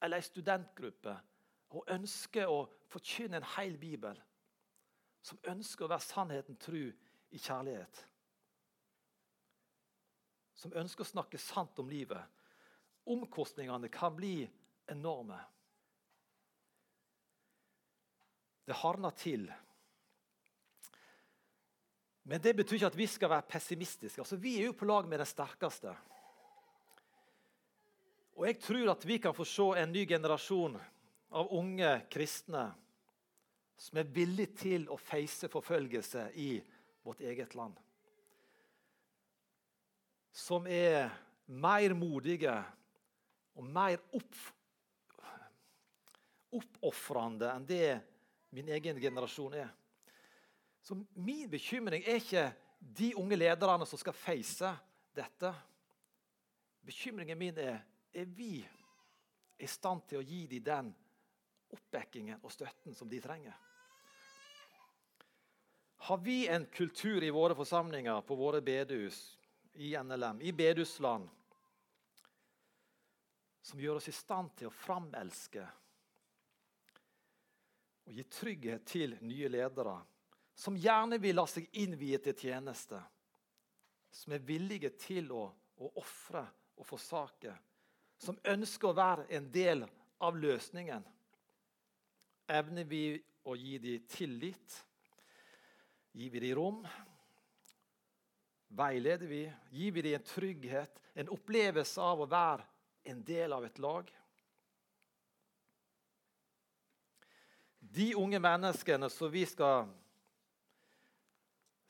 eller 0.00 0.20
ei 0.20 0.26
studentgruppe 0.26 1.16
og 1.74 1.88
ønsker 1.94 2.50
å 2.50 2.62
forkynne 2.90 3.40
en 3.40 3.48
hel 3.56 3.76
bibel, 3.78 4.18
som 5.22 5.38
ønsker 5.50 5.84
å 5.84 5.90
være 5.90 6.06
sannheten 6.06 6.58
tru 6.58 6.88
i 7.30 7.38
kjærlighet, 7.38 8.04
som 10.54 10.74
ønsker 10.76 11.04
å 11.04 11.10
snakke 11.10 11.38
sant 11.40 11.78
om 11.82 11.90
livet, 11.90 12.22
omkostningene 13.10 13.90
kan 13.92 14.16
bli 14.16 14.44
enorme. 14.90 15.38
Det 18.66 18.76
hardner 18.78 19.14
til. 19.18 19.48
Men 22.30 22.42
det 22.42 22.52
betyr 22.54 22.76
ikke 22.76 22.90
at 22.92 22.98
vi 22.98 23.08
skal 23.10 23.32
være 23.32 23.48
pessimistiske. 23.50 24.20
Altså, 24.22 24.36
vi 24.36 24.58
er 24.60 24.68
jo 24.68 24.76
på 24.78 24.86
lag 24.86 25.08
med 25.08 25.18
den 25.18 25.26
sterkeste. 25.26 25.94
Og 28.36 28.46
Jeg 28.46 28.60
tror 28.60 28.90
at 28.92 29.06
vi 29.06 29.18
kan 29.18 29.34
få 29.34 29.44
se 29.44 29.66
en 29.82 29.92
ny 29.92 30.06
generasjon 30.08 30.78
av 31.30 31.50
unge 31.52 31.90
kristne 32.10 32.70
som 33.80 33.98
er 34.00 34.12
villige 34.12 34.54
til 34.60 34.86
å 34.92 34.96
face 35.00 35.48
forfølgelse 35.48 36.26
i 36.36 36.50
vårt 37.04 37.22
eget 37.24 37.54
land. 37.56 37.74
Som 40.32 40.66
er 40.68 41.10
mer 41.50 41.94
modige 41.96 42.54
og 43.56 43.64
mer 43.66 43.98
opp, 44.16 44.36
oppofrende 46.56 47.50
enn 47.52 47.66
det 47.68 48.00
min 48.50 48.68
egen 48.68 48.98
generasjon 49.00 49.54
er. 49.54 49.68
Så 50.82 50.96
min 51.14 51.48
bekymring 51.50 52.02
er 52.02 52.18
ikke 52.18 52.48
de 52.80 53.12
unge 53.20 53.36
lederne 53.36 53.86
som 53.86 54.00
skal 54.00 54.16
face 54.16 54.72
dette. 55.14 55.52
Bekymringen 56.82 57.38
min 57.38 57.58
er 57.60 57.80
er 58.12 58.24
vi 58.24 58.58
i 59.58 59.66
stand 59.66 60.02
til 60.08 60.18
å 60.20 60.26
gi 60.26 60.46
dem 60.50 60.64
den 60.66 60.92
oppbackingen 61.70 62.40
og 62.42 62.52
støtten 62.52 62.94
som 62.96 63.08
de 63.08 63.20
trenger? 63.22 63.54
Har 66.08 66.18
vi 66.24 66.48
en 66.48 66.64
kultur 66.72 67.22
i 67.22 67.30
våre 67.30 67.54
forsamlinger, 67.54 68.22
på 68.24 68.34
våre 68.34 68.62
bedehus, 68.64 69.36
i 69.74 69.92
NLM, 69.94 70.40
i 70.40 70.52
bedehusland, 70.52 71.28
som 73.62 73.80
gjør 73.80 74.00
oss 74.00 74.08
i 74.08 74.16
stand 74.16 74.54
til 74.56 74.70
å 74.70 74.74
framelske 74.74 75.66
og 78.10 78.18
gi 78.18 78.26
trygghet 78.26 78.84
til 78.90 79.14
nye 79.22 79.48
ledere, 79.48 79.96
som 80.58 80.76
gjerne 80.76 81.20
vil 81.22 81.38
la 81.38 81.46
seg 81.48 81.70
innvie 81.78 82.18
til 82.20 82.34
tjeneste, 82.36 82.98
som 84.10 84.34
er 84.34 84.42
villige 84.42 84.90
til 84.98 85.30
å, 85.32 85.46
å 85.78 85.92
ofre 86.02 86.42
og 86.76 86.88
forsake 86.88 87.54
som 88.20 88.36
ønsker 88.44 88.90
å 88.90 88.96
være 88.96 89.26
en 89.32 89.48
del 89.52 89.84
av 90.20 90.36
løsningen. 90.36 91.04
Evner 92.50 92.88
vi 92.88 93.04
å 93.48 93.56
gi 93.56 93.78
dem 93.80 94.06
tillit? 94.10 94.76
Gir 96.12 96.32
vi 96.34 96.42
dem 96.42 96.56
rom? 96.58 96.82
Veileder 98.76 99.30
vi? 99.30 99.44
Gir 99.72 99.94
vi 99.96 100.04
dem 100.04 100.18
en 100.18 100.26
trygghet, 100.26 101.00
en 101.14 101.32
opplevelse 101.32 102.02
av 102.02 102.20
å 102.20 102.28
være 102.30 102.66
en 103.08 103.22
del 103.24 103.56
av 103.56 103.64
et 103.64 103.80
lag? 103.80 104.10
De 107.92 108.14
unge 108.14 108.38
menneskene 108.38 109.08
som 109.10 109.30
vi 109.30 109.42
skal 109.46 109.88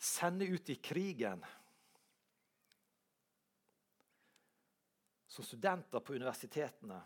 sende 0.00 0.46
ut 0.48 0.70
i 0.70 0.74
krigen. 0.74 1.44
Som 5.26 5.44
studenter 5.44 6.00
på 6.00 6.16
universitetene, 6.16 7.02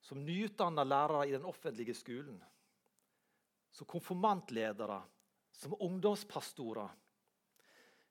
som 0.00 0.24
nyutdanna 0.24 0.84
lærere 0.84 1.28
i 1.28 1.32
den 1.32 1.46
offentlige 1.46 1.94
skolen, 1.94 2.42
som 3.70 3.86
konfirmantledere, 3.86 4.98
som 5.52 5.78
ungdomspastorer. 5.78 6.90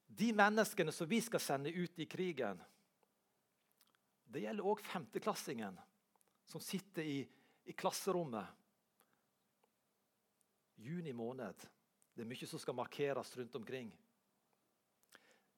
De 0.08 0.32
menneskene 0.34 0.92
som 0.92 1.08
vi 1.08 1.20
skal 1.22 1.40
sende 1.40 1.70
ut 1.70 2.00
i 2.00 2.08
krigen, 2.08 2.64
det 4.24 4.48
gjelder 4.48 4.72
òg 4.72 4.82
femteklassingen 4.88 5.76
som 6.48 6.64
sitter 6.64 7.04
i, 7.04 7.20
i 7.68 7.76
klasserommet. 7.76 8.48
Juni 10.76 11.14
måned. 11.14 11.66
Det 12.14 12.24
er 12.24 12.30
mye 12.30 12.48
som 12.48 12.62
skal 12.62 12.78
markeres 12.78 13.34
rundt 13.38 13.56
omkring. 13.56 13.92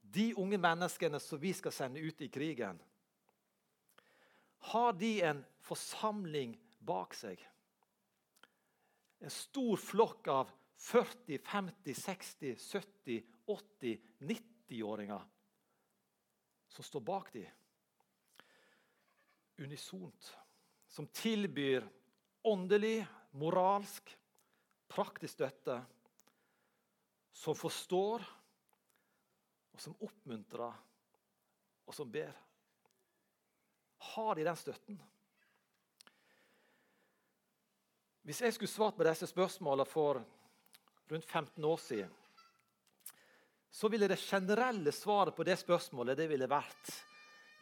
De 0.02 0.30
unge 0.38 0.58
menneskene 0.62 1.20
som 1.20 1.42
vi 1.42 1.54
skal 1.54 1.74
sende 1.74 2.00
ut 2.00 2.22
i 2.22 2.30
krigen, 2.30 2.80
har 4.66 4.94
de 4.94 5.12
en 5.22 5.44
forsamling 5.62 6.56
bak 6.80 7.14
seg. 7.14 7.42
En 9.22 9.34
stor 9.34 9.78
flokk 9.82 10.28
av 10.32 10.52
40, 10.76 11.40
50, 11.46 11.94
60, 11.94 12.56
70, 12.60 13.24
80, 13.46 14.00
90-åringer 14.20 15.22
som 16.76 16.84
står 16.84 17.02
bak 17.02 17.34
dem. 17.34 17.46
Unisont. 19.58 20.38
Som 20.88 21.08
tilbyr 21.08 21.88
åndelig, 22.42 23.06
moralsk, 23.32 24.18
praktisk 24.92 25.34
støtte. 25.34 25.80
Som 27.36 27.56
forstår, 27.56 28.24
og 29.76 29.82
som 29.82 29.96
oppmuntrer, 30.00 30.76
og 31.86 31.96
som 31.96 32.12
ber. 32.12 32.32
Har 34.16 34.36
de 34.36 34.46
den 34.48 34.60
støtten? 34.60 35.00
Hvis 38.26 38.42
jeg 38.42 38.56
skulle 38.56 38.72
svart 38.72 38.96
på 38.98 39.06
disse 39.06 39.28
spørsmålene 39.30 39.86
for 39.86 40.22
rundt 41.12 41.26
15 41.26 41.66
år 41.66 41.78
siden, 41.78 42.14
så 43.76 43.90
ville 43.92 44.08
det 44.08 44.18
generelle 44.18 44.92
svaret 44.96 45.36
på 45.36 45.44
det 45.44 45.58
spørsmålet 45.60 46.18
det 46.18 46.30
ville 46.32 46.48
vært 46.50 46.94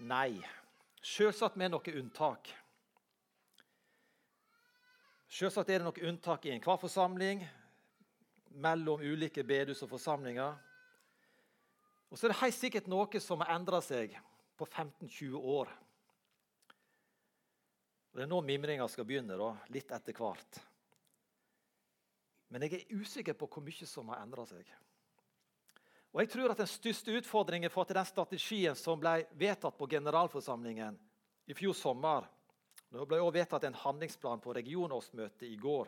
nei. 0.06 0.38
Selvsagt 1.04 1.58
med 1.60 1.74
noen 1.74 1.98
unntak. 2.04 2.52
Selvsagt 5.34 5.72
er 5.72 5.82
det 5.82 5.88
nok 5.88 5.98
unntak 6.06 6.44
i 6.46 6.52
enhver 6.54 6.78
forsamling, 6.78 7.40
mellom 8.54 9.02
ulike 9.02 9.42
bedehus 9.42 9.82
og 9.82 9.90
forsamlinger. 9.96 10.60
Og 12.12 12.20
så 12.20 12.28
er 12.28 12.34
det 12.34 12.42
helt 12.44 12.58
sikkert 12.60 12.90
noe 12.92 13.22
som 13.24 13.42
har 13.42 13.56
endra 13.56 13.80
seg 13.82 14.14
på 14.60 14.68
15-20 14.68 15.48
år. 15.56 15.72
Og 18.12 18.20
Det 18.20 18.28
er 18.28 18.30
nå 18.30 18.44
mimringa 18.46 18.86
skal 18.94 19.08
begynne, 19.10 19.40
da, 19.40 19.50
litt 19.74 19.90
etter 19.90 20.14
hvert. 20.14 20.60
Men 22.54 22.68
jeg 22.68 22.84
er 22.84 23.02
usikker 23.02 23.34
på 23.34 23.50
hvor 23.50 23.66
mye 23.66 23.90
som 23.90 24.14
har 24.14 24.22
endra 24.22 24.46
seg. 24.46 24.70
Og 26.14 26.22
jeg 26.22 26.30
tror 26.30 26.54
at 26.54 26.62
Den 26.62 26.70
største 26.70 27.18
utfordringen 27.18 27.74
for 27.74 27.82
at 27.82 27.96
den 27.98 28.06
strategien 28.06 28.78
som 28.78 29.02
ble 29.02 29.24
vedtatt 29.34 29.74
på 29.82 29.90
generalforsamlingen 29.90 31.02
i 31.50 31.58
fjor 31.58 31.74
sommer 31.74 32.30
Det 32.94 33.08
ble 33.10 33.18
også 33.18 33.34
vedtatt 33.34 33.64
en 33.66 33.82
handlingsplan 33.82 34.42
på 34.42 34.54
regionårsmøtet 34.54 35.48
i 35.48 35.56
går. 35.58 35.88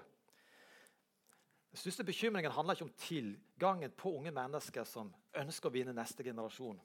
Den 1.69 1.77
største 1.77 2.05
bekymringen 2.07 2.51
handler 2.51 2.73
ikke 2.73 2.87
om 2.87 2.95
tilgangen 2.97 3.91
på 3.93 4.15
unge 4.17 4.31
mennesker 4.33 4.87
som 4.89 5.11
ønsker 5.37 5.69
å 5.69 5.75
vinne 5.75 5.93
neste 5.93 6.25
generasjon. 6.25 6.79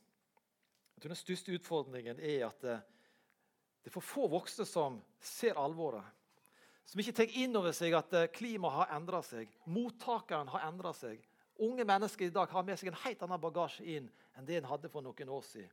Jeg 0.93 1.01
tror 1.01 1.15
Den 1.15 1.21
største 1.23 1.55
utfordringen 1.57 2.21
er 2.21 2.45
at 2.51 2.61
det, 2.61 2.77
det 3.81 3.89
er 3.89 3.95
for 3.95 4.05
få 4.05 4.27
voksne 4.29 4.67
som 4.69 5.01
ser 5.25 5.57
alvoret. 5.57 6.05
Som 6.85 7.01
ikke 7.01 7.17
tar 7.17 7.37
inn 7.41 7.57
over 7.57 7.73
seg 7.73 7.97
at 7.97 8.13
eh, 8.19 8.29
klimaet 8.35 8.77
har 8.77 8.97
endra 8.99 9.23
seg. 9.25 9.49
Mottakeren 9.73 10.51
har 10.53 10.69
endra 10.69 10.93
seg. 10.93 11.23
Unge 11.65 11.87
mennesker 11.87 12.27
i 12.27 12.35
dag 12.35 12.51
har 12.53 12.67
med 12.67 12.81
seg 12.81 12.91
en 12.91 13.03
helt 13.07 13.23
annen 13.25 13.41
bagasje 13.41 13.87
inn 13.89 14.11
enn 14.37 14.49
det 14.49 14.59
en 14.59 14.69
hadde 14.69 14.93
for 14.93 15.07
noen 15.07 15.33
år 15.33 15.47
siden. 15.49 15.73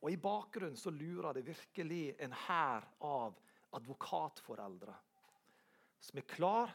Og 0.00 0.12
I 0.12 0.20
bakgrunnen 0.20 0.76
så 0.78 0.92
lurer 0.92 1.36
det 1.36 1.46
virkelig 1.50 2.14
en 2.22 2.32
hær 2.46 2.86
av 3.04 3.36
advokatforeldre 3.76 4.94
som 6.04 6.20
er 6.20 6.28
klar 6.28 6.72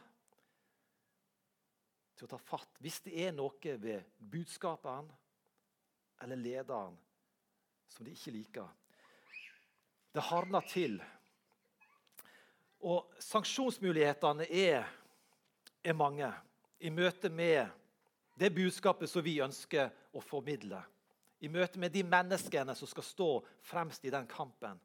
til 2.16 2.26
å 2.26 2.32
ta 2.34 2.40
fatt 2.42 2.80
hvis 2.84 3.00
det 3.06 3.14
er 3.26 3.32
noe 3.36 3.76
ved 3.80 4.10
budskaperen 4.18 5.08
eller 6.20 6.36
lederen 6.36 6.98
som 7.90 8.04
de 8.04 8.12
ikke 8.14 8.34
liker. 8.34 8.68
Det 10.12 10.22
hardner 10.26 10.66
til. 10.68 10.98
Og 12.86 13.14
sanksjonsmulighetene 13.22 14.46
er, 14.46 14.86
er 15.84 15.96
mange 15.96 16.28
i 16.80 16.90
møte 16.92 17.30
med 17.32 17.68
det 18.40 18.50
budskapet 18.54 19.10
som 19.10 19.24
vi 19.24 19.38
ønsker 19.44 19.90
å 20.16 20.22
formidle. 20.24 20.80
I 21.40 21.48
møte 21.48 21.80
med 21.80 21.92
de 21.92 22.04
menneskene 22.04 22.74
som 22.76 22.88
skal 22.88 23.06
stå 23.06 23.30
fremst 23.64 24.04
i 24.04 24.12
den 24.12 24.28
kampen. 24.28 24.80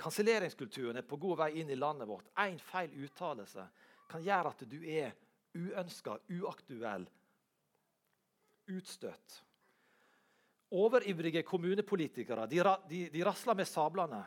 Kanselleringskulturen 0.00 0.96
er 0.96 1.04
på 1.06 1.18
god 1.20 1.42
vei 1.42 1.50
inn 1.60 1.70
i 1.70 1.76
landet 1.76 2.08
vårt. 2.08 2.30
Én 2.40 2.58
feil 2.70 2.92
uttalelse 3.04 3.66
kan 4.10 4.24
gjøre 4.24 4.54
at 4.54 4.64
du 4.70 4.78
er 4.88 5.12
uønska, 5.56 6.16
uaktuell, 6.40 7.04
utstøtt. 8.70 9.40
Overivrige 10.70 11.42
kommunepolitikere 11.42 12.46
de, 12.48 12.62
de, 12.88 13.00
de 13.12 13.24
rasler 13.26 13.58
med 13.58 13.68
sablene. 13.68 14.22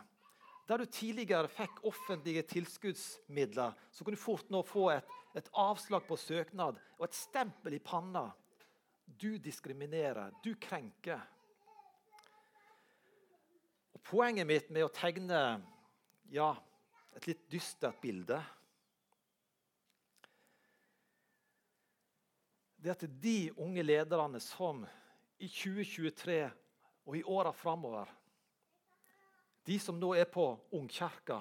Der 0.68 0.80
du 0.80 0.86
tidligere 0.86 1.50
fikk 1.52 1.82
offentlige 1.88 2.44
tilskuddsmidler, 2.54 3.74
så 3.92 4.04
kan 4.04 4.16
du 4.16 4.20
fort 4.20 4.52
nå 4.52 4.62
få 4.68 4.90
et, 4.94 5.10
et 5.36 5.50
avslag 5.60 6.06
på 6.08 6.20
søknad 6.20 6.80
og 7.00 7.06
et 7.08 7.18
stempel 7.18 7.76
i 7.76 7.82
panna. 7.84 8.30
Du 9.04 9.36
diskriminerer, 9.42 10.32
du 10.44 10.54
krenker. 10.56 11.24
Poenget 14.04 14.48
mitt 14.48 14.70
med 14.74 14.86
å 14.86 14.92
tegne 14.94 15.40
ja, 16.34 16.50
et 17.16 17.28
litt 17.30 17.48
dystert 17.52 18.02
bilde 18.04 18.42
det 22.84 22.92
er 22.92 22.98
at 22.98 23.22
de 23.24 23.38
unge 23.64 23.84
lederne 23.86 24.42
som 24.44 24.82
i 25.40 25.48
2023 25.48 26.42
og 27.08 27.16
i 27.16 27.24
åra 27.24 27.54
framover 27.56 28.12
De 29.64 29.78
som 29.80 29.96
nå 29.96 30.10
er 30.20 30.28
på 30.28 30.44
Ungkirka, 30.76 31.38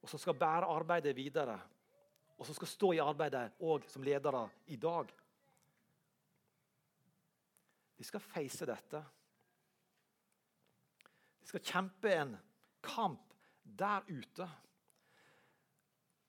og 0.00 0.08
som 0.08 0.20
skal 0.20 0.38
bære 0.40 0.70
arbeidet 0.72 1.12
videre, 1.12 1.58
og 2.38 2.46
som 2.48 2.56
skal 2.56 2.70
stå 2.70 2.92
i 2.96 3.02
arbeidet 3.04 3.58
òg 3.60 3.84
som 3.92 4.04
ledere 4.06 4.46
i 4.72 4.78
dag 4.80 5.12
De 7.98 8.06
skal 8.08 8.24
face 8.24 8.66
dette. 8.66 9.02
De 11.42 11.50
skal 11.50 11.64
kjempe 11.66 12.14
en 12.14 12.36
kamp 12.82 13.34
der 13.62 14.04
ute. 14.08 14.48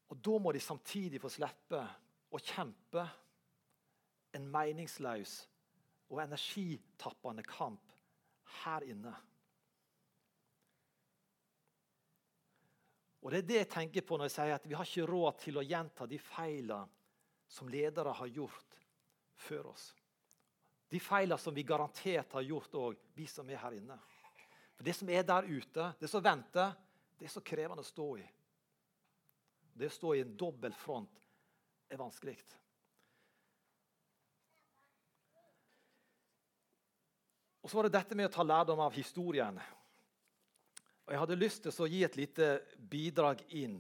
Og 0.10 0.17
Da 0.17 0.38
må 0.39 0.51
de 0.51 0.62
samtidig 0.62 1.22
få 1.22 1.29
slippe 1.29 1.82
å 2.34 2.41
kjempe 2.41 3.05
en 4.34 4.48
meningsløs 4.50 5.36
og 6.10 6.22
energitappende 6.22 7.46
kamp 7.46 7.93
her 8.63 8.86
inne. 8.89 9.13
Og 13.24 13.32
Det 13.32 13.39
er 13.39 13.48
det 13.48 13.59
jeg 13.61 13.72
tenker 13.72 14.05
på 14.05 14.18
når 14.18 14.27
jeg 14.27 14.35
sier 14.35 14.55
at 14.57 14.66
vi 14.68 14.75
har 14.75 14.87
ikke 14.87 15.07
råd 15.07 15.37
til 15.46 15.57
å 15.57 15.66
gjenta 15.66 16.07
de 16.09 16.20
feilene 16.20 16.90
som 17.48 17.70
ledere 17.70 18.11
har 18.18 18.27
gjort 18.27 18.79
før 19.46 19.70
oss. 19.72 19.94
De 20.90 21.00
feilene 21.01 21.40
som 21.40 21.55
vi 21.55 21.64
garantert 21.66 22.33
har 22.35 22.46
gjort 22.46 22.75
òg, 22.77 23.00
vi 23.16 23.25
som 23.29 23.50
er 23.50 23.61
her 23.61 23.77
inne. 23.77 23.96
For 24.75 24.83
Det 24.83 24.94
som 24.94 25.09
er 25.09 25.24
der 25.24 25.44
ute, 25.44 25.92
det 26.00 26.09
som 26.09 26.24
venter, 26.24 26.74
det 27.20 27.27
er 27.29 27.33
så 27.33 27.42
krevende 27.46 27.83
å 27.83 27.88
stå 27.88 28.07
i. 28.18 28.25
Det 29.74 29.90
å 29.90 29.96
stå 29.96 30.16
i 30.16 30.22
en 30.22 30.36
dobbel 30.38 30.74
front 30.77 31.24
er 31.90 32.01
vanskelig. 32.01 32.38
Og 37.64 37.72
så 37.72 37.77
var 37.77 37.88
det 37.88 37.96
dette 37.96 38.16
med 38.20 38.27
å 38.27 38.33
ta 38.33 38.44
lærdom 38.44 38.81
av 38.83 38.94
historien. 38.94 39.59
Og 41.05 41.14
Jeg 41.14 41.20
hadde 41.20 41.40
lyst 41.40 41.64
til 41.64 41.86
å 41.86 41.88
gi 41.88 42.01
et 42.03 42.18
lite 42.20 42.50
bidrag 42.75 43.44
inn 43.55 43.77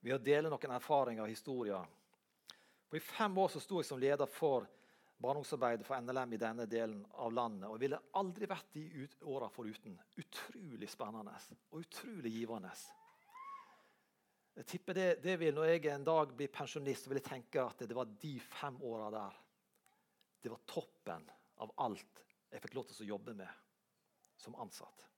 ved 0.00 0.16
å 0.16 0.22
dele 0.24 0.52
noen 0.52 0.72
erfaringer 0.76 1.24
og 1.24 1.32
historier. 1.32 1.84
For 2.88 2.96
I 2.96 3.04
fem 3.04 3.38
år 3.38 3.52
så 3.52 3.60
sto 3.60 3.80
jeg 3.80 3.88
som 3.88 4.00
leder 4.00 4.28
for 4.30 4.68
barneomsorgsarbeidet 5.24 5.86
for 5.86 6.00
NLM 6.00 6.34
i 6.36 6.40
denne 6.40 6.66
delen 6.70 7.00
av 7.22 7.32
landet. 7.34 7.68
Og 7.70 7.80
ville 7.80 8.00
aldri 8.20 8.48
vært 8.50 8.74
de 8.76 9.06
åra 9.32 9.48
foruten. 9.52 9.96
Utrolig 10.20 10.90
spennende 10.92 11.34
og 11.70 11.80
utrolig 11.80 12.32
givende. 12.34 12.72
Jeg 14.54 14.68
tipper 14.70 14.94
det, 14.94 15.08
det 15.22 15.38
vil, 15.40 15.54
Når 15.54 15.64
jeg 15.72 15.86
en 15.90 16.04
dag 16.06 16.34
blir 16.36 16.52
pensjonist, 16.52 17.08
vil 17.08 17.18
jeg 17.18 17.26
tenke 17.26 17.64
at 17.64 17.82
det 17.88 17.96
var 17.96 18.06
de 18.06 18.36
fem 18.38 18.76
åra 18.86 19.10
der. 19.10 19.40
Det 20.44 20.52
var 20.52 20.62
toppen 20.68 21.24
av 21.64 21.72
alt 21.82 22.22
jeg 22.54 22.62
fikk 22.62 22.76
lov 22.76 22.86
til 22.86 23.02
å 23.02 23.12
jobbe 23.16 23.34
med 23.34 23.62
som 24.38 24.54
ansatt. 24.62 25.08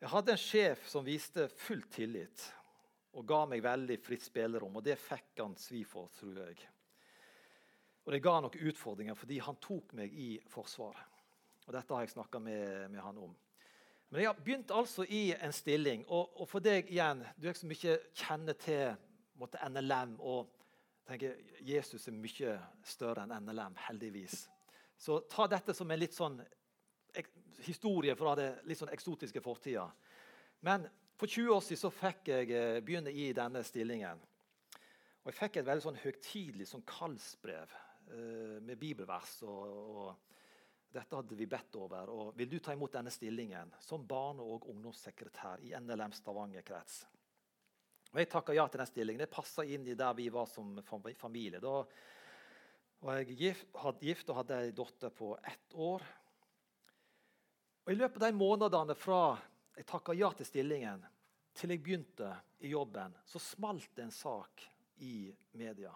Jeg 0.00 0.12
hadde 0.12 0.32
en 0.32 0.40
sjef 0.40 0.86
som 0.88 1.04
viste 1.04 1.46
full 1.52 1.82
tillit 1.92 2.46
og 3.14 3.26
ga 3.28 3.44
meg 3.48 3.62
veldig 3.64 3.98
fritt 4.02 4.24
spillerom. 4.24 4.78
Og 4.78 4.84
det 4.84 4.96
fikk 5.00 5.42
han 5.42 5.54
svi 5.60 5.82
for, 5.88 6.10
tror 6.16 6.40
jeg. 6.44 6.64
Og 8.04 8.12
det 8.12 8.20
ga 8.24 8.36
noen 8.42 8.68
utfordringer 8.68 9.16
fordi 9.16 9.40
han 9.40 9.60
tok 9.64 9.94
meg 9.96 10.12
i 10.12 10.34
Forsvaret. 10.52 11.10
Og 11.64 11.72
dette 11.72 11.96
har 11.96 12.04
jeg 12.04 12.12
snakka 12.12 12.40
med, 12.44 12.90
med, 12.92 13.00
han 13.00 13.20
om. 13.24 13.32
Men 14.10 14.20
jeg 14.20 14.28
har 14.28 14.42
begynt 14.44 14.72
altså 14.76 15.06
i 15.08 15.30
en 15.32 15.54
stilling. 15.56 16.04
Og, 16.12 16.34
og 16.42 16.48
for 16.48 16.64
deg 16.64 16.90
igjen, 16.92 17.24
du 17.40 17.48
som 17.56 17.72
ikke 17.72 17.96
kjenner 18.12 18.58
til 18.60 18.92
måtte, 19.40 19.62
NLM 19.64 20.18
og 20.20 20.52
tenker 21.08 21.38
Jesus 21.64 22.04
er 22.08 22.16
mye 22.16 22.58
større 22.84 23.24
enn 23.24 23.32
NLM, 23.46 23.78
heldigvis. 23.88 24.44
Så 24.96 25.22
ta 25.28 25.48
dette 25.50 25.74
som 25.76 25.90
en 25.90 26.00
litt 26.00 26.16
sånn 26.16 26.38
historie 27.64 28.14
fra 28.18 28.34
det 28.36 28.50
litt 28.68 28.78
sånn 28.78 28.92
eksotiske 28.92 29.40
fortida. 29.44 29.86
Men 30.64 30.86
for 31.16 31.30
20 31.30 31.54
år 31.54 31.64
siden 31.64 31.80
så 31.80 31.90
fikk 31.94 32.30
jeg 32.32 32.52
eh, 32.52 32.80
begynne 32.84 33.12
i 33.12 33.30
denne 33.36 33.62
stillingen. 33.64 34.20
Og 35.24 35.30
Jeg 35.32 35.38
fikk 35.38 35.56
et 35.56 35.68
veldig 35.68 35.84
sånn 35.84 36.00
høytidelig 36.02 36.66
sånn 36.68 36.84
kallsbrev 36.88 37.72
med 38.06 38.78
bibelvers. 38.78 39.42
Og, 39.48 39.74
og, 39.96 40.30
dette 40.94 41.16
hadde 41.18 41.34
vi 41.34 41.46
bedt 41.50 41.74
over. 41.80 42.10
og 42.12 42.36
Vil 42.38 42.52
du 42.52 42.60
ta 42.62 42.72
imot 42.72 42.92
denne 42.94 43.10
stillingen 43.10 43.72
som 43.82 44.04
barne- 44.06 44.44
og 44.44 44.68
ungdomssekretær 44.70 45.64
i 45.66 45.72
NLM 45.74 46.12
Stavanger 46.14 46.62
krets? 46.62 47.00
Og 48.12 48.20
Jeg 48.20 48.30
takka 48.30 48.54
ja 48.54 48.68
til 48.68 48.78
den 48.78 48.86
stillingen. 48.86 49.24
Det 49.24 49.32
passa 49.34 49.64
inn 49.66 49.88
i 49.90 49.96
der 49.98 50.14
vi 50.14 50.28
var 50.30 50.46
som 50.46 50.76
familie. 51.18 51.58
Da 51.58 51.80
og 53.04 53.10
jeg 53.18 53.56
hadde 53.76 54.06
gift 54.06 54.30
og 54.32 54.38
hadde 54.38 54.58
ei 54.64 54.70
datter 54.72 55.10
på 55.12 55.34
ett 55.44 55.74
år. 55.76 56.04
Og 57.84 57.90
I 57.92 57.98
løpet 57.98 58.22
av 58.22 58.30
de 58.30 58.38
månedene 58.38 58.96
fra 58.96 59.18
jeg 59.74 59.84
takka 59.90 60.14
ja 60.16 60.30
til 60.32 60.48
stillingen, 60.48 61.02
til 61.52 61.74
jeg 61.74 61.82
begynte 61.84 62.30
i 62.64 62.70
jobben, 62.72 63.12
så 63.28 63.42
smalt 63.42 63.90
det 63.96 64.06
en 64.06 64.14
sak 64.14 64.62
i 65.04 65.28
media. 65.58 65.92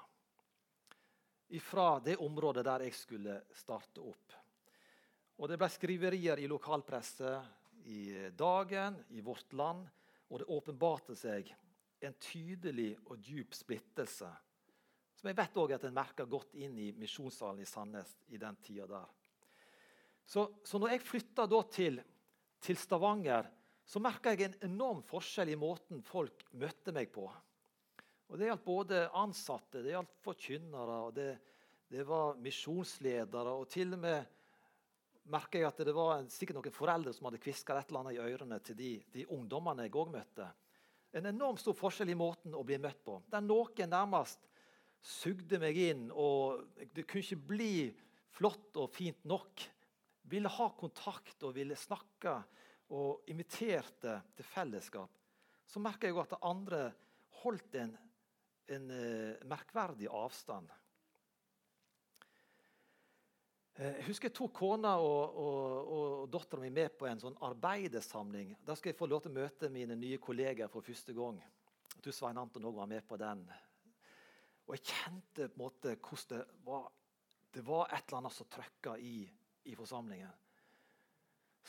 Fra 1.65 2.01
det 2.05 2.19
området 2.21 2.65
der 2.67 2.85
jeg 2.85 2.97
skulle 2.97 3.39
starte 3.57 4.03
opp. 4.05 4.35
Og 5.39 5.49
Det 5.49 5.57
ble 5.59 5.69
skriverier 5.71 6.43
i 6.43 6.51
lokalpresse, 6.51 7.39
i 7.89 8.29
Dagen, 8.37 8.99
i 9.17 9.23
Vårt 9.25 9.53
Land. 9.53 9.87
Og 10.29 10.43
det 10.43 10.51
åpenbarte 10.53 11.17
seg 11.17 11.49
en 12.05 12.15
tydelig 12.21 12.93
og 13.07 13.17
djup 13.25 13.55
splittelse 13.57 14.29
som 15.19 15.27
jeg 15.27 15.39
vet 15.39 15.57
også 15.59 15.75
at 15.75 15.85
en 15.89 15.97
merka 15.97 16.25
godt 16.31 16.53
inn 16.63 16.77
i 16.79 16.93
misjonssalen 16.95 17.65
i 17.65 17.67
Sandnes 17.67 18.13
i 18.31 18.39
den 18.39 18.59
tida 18.63 18.87
der. 18.87 19.09
Så, 20.29 20.45
så 20.63 20.79
når 20.79 20.95
jeg 20.95 21.07
flytta 21.09 21.47
til, 21.75 21.99
til, 22.63 22.79
Stavanger, 22.79 23.49
så 23.89 23.99
merka 24.05 24.31
jeg 24.31 24.47
en 24.47 24.69
enorm 24.69 25.01
forskjell 25.09 25.51
i 25.51 25.59
måten 25.59 26.05
folk 26.07 26.45
møtte 26.53 26.95
meg 26.95 27.11
på. 27.11 27.27
Og 28.29 28.37
Det 28.39 28.49
gjaldt 28.51 28.65
både 28.65 29.05
ansatte, 29.17 29.81
det 29.83 29.95
gjaldt 29.95 30.19
forkynnere, 30.21 30.97
og 31.07 31.15
det, 31.17 31.31
det 31.89 32.05
var 32.07 32.37
misjonsledere. 32.43 33.55
Og 33.57 33.69
til 33.73 33.97
og 33.97 34.03
med 34.03 34.35
merka 35.33 35.61
jeg 35.61 35.69
at 35.69 35.81
det 35.85 35.95
var 35.97 36.27
sikkert 36.33 36.59
noen 36.59 36.75
foreldre 36.75 37.13
som 37.17 37.29
hadde 37.29 37.41
kviska 37.41 37.77
et 37.77 37.89
eller 37.89 38.03
annet 38.05 38.19
i 38.19 38.25
ørene 38.25 38.59
til 38.65 38.77
de, 38.77 38.91
de 39.13 39.25
ungdommene 39.33 39.87
jeg 39.87 39.97
òg 39.97 40.13
møtte. 40.13 40.49
En 41.17 41.29
enormt 41.31 41.63
stor 41.63 41.77
forskjell 41.77 42.13
i 42.13 42.19
måten 42.19 42.57
å 42.57 42.65
bli 42.69 42.77
møtt 42.81 43.01
på. 43.05 43.17
Der 43.33 43.45
noen 43.45 43.93
nærmest 43.93 44.45
sugde 45.01 45.61
meg 45.63 45.79
inn. 45.81 46.09
og 46.13 46.65
Det 46.93 47.07
kunne 47.09 47.25
ikke 47.25 47.49
bli 47.55 47.73
flott 48.37 48.77
og 48.81 48.93
fint 48.93 49.25
nok. 49.29 49.65
Ville 50.29 50.53
ha 50.53 50.69
kontakt 50.77 51.45
og 51.49 51.57
ville 51.57 51.77
snakke 51.81 52.35
og 52.93 53.29
inviterte 53.33 54.19
til 54.37 54.49
fellesskap. 54.49 55.13
Så 55.69 55.81
merka 55.81 56.09
jeg 56.09 56.17
at 56.21 56.37
andre 56.45 56.91
holdt 57.43 57.77
en, 57.81 57.97
en 58.75 58.91
uh, 58.93 59.49
merkverdig 59.49 60.09
avstand. 60.13 60.71
Eh, 63.79 63.95
jeg 64.01 64.07
husker 64.09 64.27
jeg 64.27 64.35
tok 64.35 64.57
kona 64.59 64.97
og, 64.99 65.37
og, 65.39 65.93
og 65.95 66.27
dattera 66.35 66.65
mi 66.65 66.71
med 66.75 66.97
på 66.99 67.07
en 67.07 67.21
sånn 67.23 67.39
arbeidersamling. 67.47 68.57
Der 68.67 68.79
skal 68.79 68.91
jeg 68.91 68.99
få 68.99 69.07
lov 69.07 69.23
til 69.23 69.31
å 69.31 69.39
møte 69.39 69.71
mine 69.71 69.95
nye 69.99 70.19
kolleger 70.23 70.71
for 70.73 70.83
første 70.83 71.15
gang. 71.15 71.39
Jeg 71.95 72.03
tror 72.03 72.17
Svein 72.17 72.41
Anton 72.43 72.67
òg 72.67 72.81
var 72.81 72.91
med 72.91 73.07
på 73.07 73.19
den. 73.21 73.47
Og 74.67 74.75
jeg 74.75 74.85
kjente 74.91 75.47
på 75.47 75.55
en 75.55 75.63
måte 75.63 75.95
hvordan 75.95 76.43
det 76.43 76.67
var, 76.67 76.91
det 77.55 77.65
var 77.65 77.95
et 77.95 78.03
eller 78.03 78.19
annet 78.19 78.35
som 78.35 78.51
trøkka 78.51 78.99
i, 78.99 79.23
i 79.71 79.79
forsamlingen. 79.79 80.35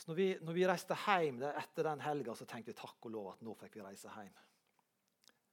Så 0.00 0.10
når 0.10 0.16
vi, 0.18 0.28
når 0.42 0.56
vi 0.56 0.66
reiste 0.66 0.96
hjem 1.06 1.42
etter 1.46 1.86
den 1.92 2.02
helga, 2.02 2.34
tenkte 2.42 2.72
vi 2.72 2.78
takk 2.78 3.06
og 3.06 3.14
lov 3.14 3.32
at 3.34 3.42
nå 3.44 3.54
fikk 3.60 3.78
vi 3.78 3.86
reise 3.86 4.10
hjem. 4.16 4.34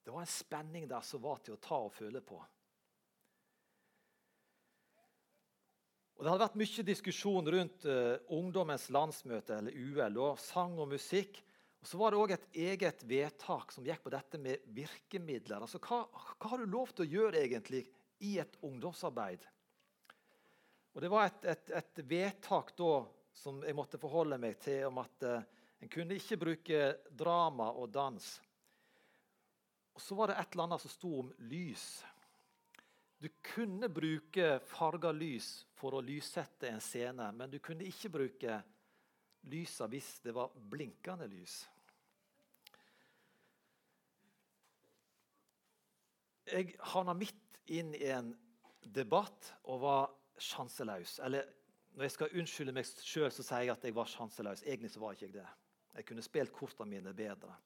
Det 0.08 0.13
var 0.13 0.24
en 0.24 0.28
spenning 0.32 0.86
der 0.88 1.04
som 1.04 1.20
var 1.20 1.41
til 1.43 1.58
å 1.58 1.60
ta 1.60 1.82
og 1.84 1.89
føle 1.91 2.22
på. 2.24 2.38
Og 6.15 6.24
Det 6.24 6.32
hadde 6.32 6.46
vært 6.46 6.56
mye 6.62 6.86
diskusjon 6.88 7.50
rundt 7.52 7.88
uh, 7.91 8.13
ungdommens 8.32 8.86
landsmøte, 8.96 9.58
eller 9.58 9.76
UL, 9.76 10.22
og 10.30 10.39
sang 10.39 10.80
og 10.80 10.88
musikk. 10.93 11.41
Og 11.84 11.91
Så 11.91 12.00
var 12.00 12.15
det 12.15 12.22
òg 12.24 12.36
et 12.38 12.48
eget 12.56 13.04
vedtak 13.04 13.76
som 13.76 13.84
gikk 13.84 14.08
på 14.08 14.15
dette 14.15 14.39
med 14.39 14.63
virkemidler. 14.80 15.60
Altså, 15.60 15.84
hva, 15.84 16.06
hva, 16.08 16.54
har 16.54 16.63
du 16.63 16.72
lov 16.72 16.96
til 16.96 17.04
å 17.04 17.12
gjøre 17.17 17.43
egentlig 17.43 17.84
i 18.24 18.38
et 18.39 18.56
ungdomsarbeid? 18.63 19.43
Og 20.96 21.04
Det 21.04 21.12
var 21.12 21.28
et, 21.28 21.52
et, 21.52 21.76
et 21.84 22.06
vedtak 22.15 22.72
da 22.80 22.93
som 23.36 23.60
jeg 23.60 23.76
måtte 23.76 24.00
forholde 24.00 24.39
meg 24.39 24.56
til, 24.63 24.88
om 24.88 25.04
at 25.04 25.28
uh, 25.28 25.41
en 25.84 25.91
kunne 25.91 26.15
ikke 26.15 26.39
bruke 26.48 26.93
drama 27.12 27.74
og 27.76 27.91
dans. 27.91 28.38
Og 29.97 30.01
Så 30.01 30.15
var 30.15 30.29
det 30.29 30.38
et 30.38 30.53
eller 30.53 30.67
annet 30.67 30.83
som 30.83 30.93
sto 30.93 31.12
om 31.23 31.29
lys. 31.49 32.05
Du 33.17 33.31
kunne 33.41 33.89
bruke 33.89 34.60
farga 34.69 35.10
lys 35.10 35.65
for 35.73 35.97
å 35.97 36.03
lyssette 36.05 36.69
en 36.69 36.83
scene, 36.86 37.31
men 37.33 37.49
du 37.49 37.57
kunne 37.57 37.88
ikke 37.89 38.12
bruke 38.13 38.60
lysa 39.49 39.88
hvis 39.89 40.19
det 40.21 40.36
var 40.38 40.53
blinkende 40.53 41.25
lys. 41.31 41.63
Jeg 46.47 46.77
havna 46.93 47.17
midt 47.17 47.57
inn 47.73 47.89
i 47.97 48.05
en 48.13 48.29
debatt 48.86 49.49
og 49.65 49.81
var 49.81 50.12
sjanseløs. 50.38 51.17
Eller 51.25 51.49
når 51.97 52.05
jeg 52.05 52.13
skal 52.19 52.38
unnskylde 52.38 52.75
meg 52.77 52.86
sjøl, 52.86 53.31
sier 53.33 53.65
jeg 53.65 53.73
at 53.73 53.89
jeg 53.89 53.97
var 53.97 54.13
sjanseløs. 54.13 54.62
Egentlig 54.62 54.93
så 54.93 55.01
var 55.01 55.17
ikke 55.17 55.25
jeg 55.25 55.39
det. 55.39 55.47
Jeg 55.97 56.05
kunne 56.05 56.23
spilt 56.29 56.53
kortene 56.53 56.93
mine 56.93 57.17
bedre. 57.17 57.57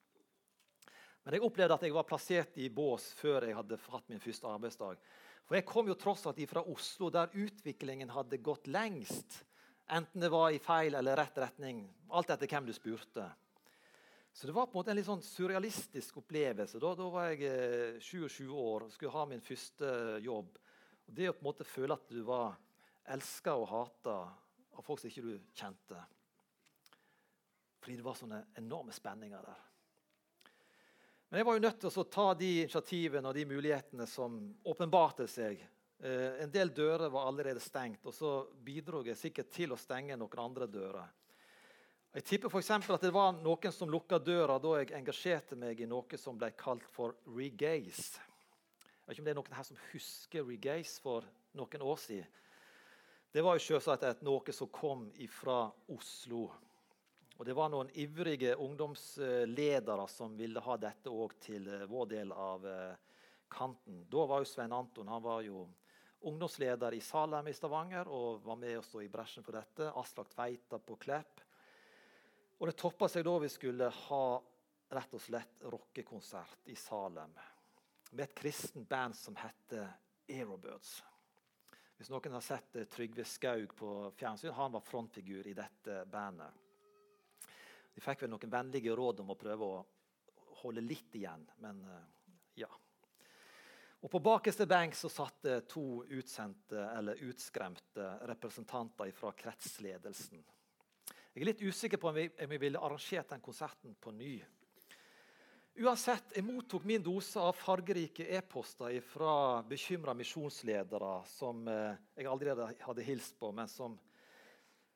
Men 1.24 1.38
jeg 1.38 1.46
opplevde 1.46 1.76
at 1.78 1.84
jeg 1.86 1.94
var 1.94 2.08
plassert 2.10 2.58
i 2.58 2.70
bås 2.74 3.12
før 3.20 3.46
jeg 3.46 3.58
hadde 3.58 3.78
hatt 3.92 4.08
min 4.10 4.22
første 4.22 4.50
arbeidsdag. 4.50 5.02
For 5.46 5.58
jeg 5.58 5.68
kom 5.70 5.90
jo 5.90 5.98
tross 6.00 6.26
alt 6.30 6.42
fra 6.50 6.64
Oslo, 6.72 7.12
der 7.14 7.34
utviklingen 7.38 8.10
hadde 8.14 8.42
gått 8.42 8.70
lengst. 8.72 9.42
Enten 9.92 10.24
det 10.24 10.32
var 10.32 10.50
i 10.54 10.62
feil 10.64 10.96
eller 10.96 11.20
rett 11.20 11.38
retning, 11.44 11.84
alt 12.16 12.32
etter 12.32 12.50
hvem 12.50 12.70
du 12.70 12.74
spurte. 12.74 13.26
Så 14.34 14.48
det 14.48 14.56
var 14.56 14.66
på 14.66 14.78
en 14.78 14.80
måte 14.80 14.94
en 14.94 14.98
litt 14.98 15.10
sånn 15.10 15.24
surrealistisk 15.26 16.22
opplevelse. 16.22 16.80
Da, 16.80 16.94
da 16.96 17.08
var 17.12 17.34
jeg 17.34 17.50
eh, 17.50 17.98
27 18.00 18.46
år 18.48 18.86
og 18.86 18.94
skulle 18.94 19.12
ha 19.12 19.26
min 19.28 19.44
første 19.44 19.90
jobb. 20.24 20.56
Og 21.10 21.18
Det 21.18 21.28
å 21.28 21.36
på 21.36 21.44
en 21.44 21.50
måte 21.50 21.68
føle 21.68 21.98
at 22.00 22.08
du 22.08 22.22
var 22.24 22.56
elska 23.12 23.58
og 23.60 23.68
hata 23.74 24.16
av 24.72 24.88
folk 24.88 25.02
som 25.02 25.12
ikke 25.12 25.26
du 25.26 25.34
kjente. 25.52 26.00
Fordi 27.82 27.98
det 28.00 28.08
var 28.08 28.16
sånne 28.16 28.40
enorme 28.62 28.96
spenninger 28.96 29.44
der. 29.52 29.68
Men 31.32 31.40
jeg 31.40 31.48
var 31.48 31.56
jo 31.56 31.64
nødt 31.64 31.78
til 31.80 32.02
å 32.02 32.04
ta 32.12 32.24
de 32.36 32.48
initiativene 32.66 33.30
og 33.30 33.38
de 33.38 33.46
mulighetene 33.48 34.04
som 34.04 34.34
åpenbarte 34.68 35.30
seg. 35.32 35.62
Eh, 36.04 36.42
en 36.44 36.52
del 36.52 36.74
dører 36.76 37.08
var 37.14 37.30
allerede 37.30 37.62
stengt, 37.64 38.04
og 38.04 38.12
så 38.12 38.32
bidro 38.60 39.00
jeg 39.08 39.16
sikkert 39.16 39.48
til 39.56 39.72
å 39.72 39.78
stenge 39.80 40.18
noen 40.20 40.42
andre 40.44 40.68
dører. 40.68 41.06
Jeg 42.12 42.26
tipper 42.28 42.52
for 42.52 42.60
at 42.68 43.06
det 43.06 43.14
var 43.16 43.32
noen 43.38 43.72
som 43.72 43.88
lukka 43.88 44.20
døra 44.20 44.58
da 44.60 44.74
jeg 44.82 44.92
engasjerte 44.98 45.56
meg 45.56 45.80
i 45.80 45.88
noe 45.88 46.20
som 46.20 46.36
ble 46.36 46.50
kalt 46.60 46.84
for 46.92 47.16
regaze. 47.32 48.20
Jeg 48.20 49.08
vet 49.08 49.16
ikke 49.16 49.24
om 49.24 49.30
det 49.30 49.32
er 49.32 49.40
noen 49.40 49.56
her 49.56 49.70
som 49.70 49.80
husker 49.94 50.44
regaze 50.50 51.00
for 51.00 51.30
noen 51.56 51.86
år 51.94 52.02
siden. 52.10 52.28
Det 53.32 53.40
var 53.48 53.56
jo 53.56 53.64
selvsagt 53.70 54.28
noe 54.28 54.52
som 54.52 54.68
kom 54.68 55.08
fra 55.32 55.62
Oslo. 55.96 56.50
Og 57.42 57.46
Det 57.46 57.56
var 57.58 57.72
noen 57.74 57.88
ivrige 57.98 58.52
ungdomsledere 58.62 60.04
som 60.08 60.36
ville 60.38 60.62
ha 60.62 60.76
dette 60.78 61.10
òg 61.10 61.32
til 61.42 61.64
eh, 61.74 61.88
vår 61.90 62.12
del 62.12 62.34
av 62.38 62.68
eh, 62.70 63.16
kanten. 63.50 64.04
Da 64.06 64.28
var 64.30 64.44
jo 64.44 64.50
Svein 64.52 64.76
Anton 64.78 65.10
han 65.10 65.24
var 65.26 65.42
jo 65.42 65.64
ungdomsleder 66.30 66.94
i 66.94 67.02
Salem 67.02 67.50
i 67.50 67.56
Stavanger 67.58 68.14
og 68.14 68.46
var 68.46 68.62
med 68.62 68.78
å 68.78 68.86
stå 68.86 69.02
i 69.02 69.10
bresjen 69.10 69.42
for 69.42 69.58
dette. 69.58 69.90
Aslak 69.90 70.30
Tveita 70.36 70.78
på 70.86 71.00
Klepp. 71.02 71.42
Og 72.60 72.70
Det 72.70 72.78
toppa 72.78 73.10
seg 73.10 73.26
da 73.26 73.36
vi 73.42 73.50
skulle 73.50 73.90
ha 73.90 74.24
rett 74.94 75.18
og 75.18 75.26
slett 75.26 75.66
rockekonsert 75.66 76.70
i 76.70 76.78
Salem 76.78 77.34
med 78.12 78.28
et 78.28 78.38
kristent 78.38 78.86
band 78.86 79.18
som 79.18 79.42
heter 79.42 79.90
Aerobirds. 80.30 81.00
Hvis 81.98 82.14
noen 82.14 82.38
har 82.38 82.46
sett 82.46 82.78
eh, 82.78 82.86
Trygve 82.86 83.26
Skaug 83.26 83.74
på 83.82 84.12
fjernsyn, 84.14 84.54
han 84.54 84.78
var 84.78 84.86
frontfigur 84.86 85.50
i 85.50 85.58
dette 85.58 86.04
bandet. 86.06 86.61
De 87.94 88.04
fikk 88.04 88.24
vel 88.24 88.32
noen 88.32 88.54
vennlige 88.54 88.96
råd 88.96 89.24
om 89.24 89.34
å 89.34 89.40
prøve 89.40 89.68
å 89.68 89.82
holde 90.62 90.84
litt 90.86 91.16
igjen, 91.18 91.44
men 91.64 91.84
eh, 91.84 92.08
ja. 92.64 92.70
Og 94.02 94.10
På 94.10 94.22
bakerste 94.24 94.66
benk 94.66 94.96
så 94.98 95.12
satt 95.14 95.44
det 95.46 95.60
to 95.70 96.02
utsendte 96.10 96.88
eller 96.96 97.20
utskremte 97.28 98.08
representanter 98.32 99.12
fra 99.14 99.30
kretsledelsen. 99.38 100.42
Jeg 101.32 101.44
er 101.44 101.48
litt 101.48 101.62
usikker 101.62 102.02
på 102.02 102.10
om 102.10 102.18
vi, 102.18 102.26
om 102.44 102.50
vi 102.50 102.60
ville 102.60 102.82
arrangert 102.82 103.30
den 103.30 103.44
konserten 103.44 103.94
på 104.02 104.12
ny. 104.16 104.34
Uansett, 105.80 106.34
Jeg 106.36 106.44
mottok 106.44 106.84
min 106.84 107.04
dose 107.04 107.40
av 107.40 107.56
fargerike 107.56 108.26
e-poster 108.36 108.98
fra 109.06 109.62
bekymra 109.64 110.14
misjonsledere 110.18 111.14
som 111.32 111.62
eh, 111.72 111.96
jeg 112.18 112.28
aldri 112.28 112.52
hadde 112.82 113.06
hilst 113.06 113.38
på, 113.40 113.54
men 113.56 113.70
som 113.72 113.96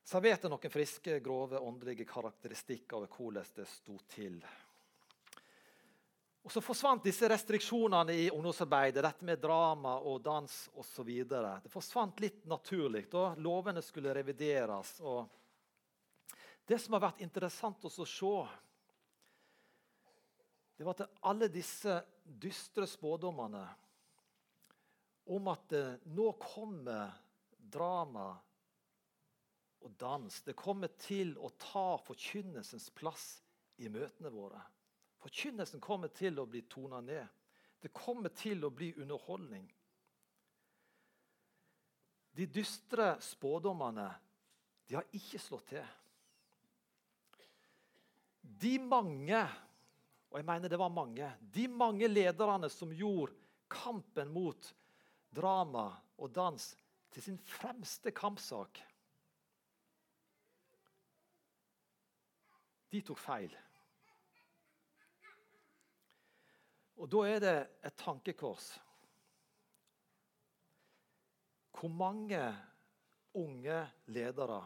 serverte 0.06 0.50
noen 0.50 0.72
friske, 0.72 1.20
grove 1.20 1.60
åndelige 1.60 2.06
karakteristikker 2.06 3.00
over 3.00 3.10
hvordan 3.10 3.52
det 3.56 3.66
sto 3.70 3.98
til. 4.14 4.38
Og 6.46 6.52
Så 6.52 6.62
forsvant 6.62 7.04
disse 7.04 7.26
restriksjonene 7.26 8.14
i 8.14 8.28
ungdomsarbeidet, 8.30 9.02
dette 9.02 9.26
med 9.26 9.42
drama 9.42 9.96
og 9.98 10.20
dans 10.22 10.54
osv. 10.78 11.10
Det 11.26 11.72
forsvant 11.74 12.22
litt 12.22 12.46
naturlig. 12.46 13.08
da 13.10 13.34
Lovene 13.42 13.82
skulle 13.82 14.14
revideres. 14.14 15.00
og 15.02 15.26
Det 16.68 16.78
som 16.82 16.94
har 16.94 17.08
vært 17.08 17.26
interessant 17.26 17.86
å 17.86 17.90
se, 17.90 18.36
det 20.78 20.86
var 20.86 21.02
at 21.02 21.18
alle 21.22 21.48
disse 21.50 21.98
dystre 22.22 22.86
spådommene 22.86 23.66
om 25.34 25.48
at 25.48 25.74
nå 26.06 26.32
kommer 26.38 27.10
drama 27.58 28.36
og 29.86 29.94
dans. 30.02 30.42
Det 30.42 30.56
kommer 30.58 30.90
til 30.98 31.36
å 31.38 31.52
ta 31.62 31.96
forkynnelsens 32.02 32.90
plass 32.98 33.28
i 33.78 33.90
møtene 33.92 34.32
våre. 34.34 34.62
Forkynnelsen 35.22 35.82
kommer 35.84 36.10
til 36.14 36.40
å 36.42 36.48
bli 36.50 36.64
tona 36.70 37.02
ned. 37.06 37.26
Det 37.82 37.94
kommer 37.94 38.34
til 38.34 38.66
å 38.66 38.72
bli 38.74 38.92
underholdning. 38.98 39.68
De 42.36 42.48
dystre 42.50 43.14
spådommene 43.24 44.08
de 44.90 44.98
har 44.98 45.06
ikke 45.18 45.40
slått 45.42 45.70
til. 45.72 45.86
De 48.42 48.76
mange, 48.82 49.40
og 50.30 50.38
jeg 50.40 50.48
mener 50.50 50.70
det 50.70 50.82
var 50.82 50.94
mange, 50.94 51.30
de 51.40 51.68
mange 51.70 52.10
lederne 52.10 52.70
som 52.74 52.92
gjorde 52.94 53.38
kampen 53.72 54.30
mot 54.34 54.68
drama 55.34 55.88
og 56.22 56.34
dans 56.34 56.68
til 57.14 57.24
sin 57.24 57.40
fremste 57.50 58.14
kampsak 58.16 58.82
De 62.92 63.02
tok 63.02 63.20
feil. 63.20 63.54
Og 66.96 67.10
da 67.12 67.24
er 67.28 67.42
det 67.44 67.56
et 67.84 67.98
tankekors. 68.00 68.70
Hvor 71.76 71.92
mange 71.92 72.40
unge 73.36 73.80
ledere 74.08 74.62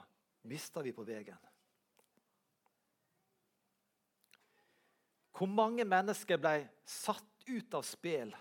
mista 0.49 0.83
vi 0.85 0.93
på 0.93 1.05
veien? 1.07 1.39
Hvor 5.33 5.49
mange 5.49 5.85
mennesker 5.87 6.37
ble 6.37 6.67
satt 6.83 7.25
ut 7.47 7.73
av 7.73 7.85
spill 7.87 8.33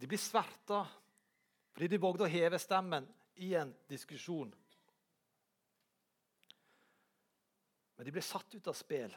De 0.00 0.08
blir 0.08 0.18
sverta 0.18 0.82
fordi 1.74 1.88
de 1.90 1.98
vågde 2.00 2.24
å 2.26 2.30
heve 2.30 2.58
stemmen 2.62 3.06
i 3.42 3.48
en 3.58 3.72
diskusjon. 3.90 4.52
Men 7.96 8.06
de 8.06 8.14
ble 8.14 8.22
satt 8.24 8.54
ut 8.54 8.70
av 8.70 8.76
spill. 8.76 9.12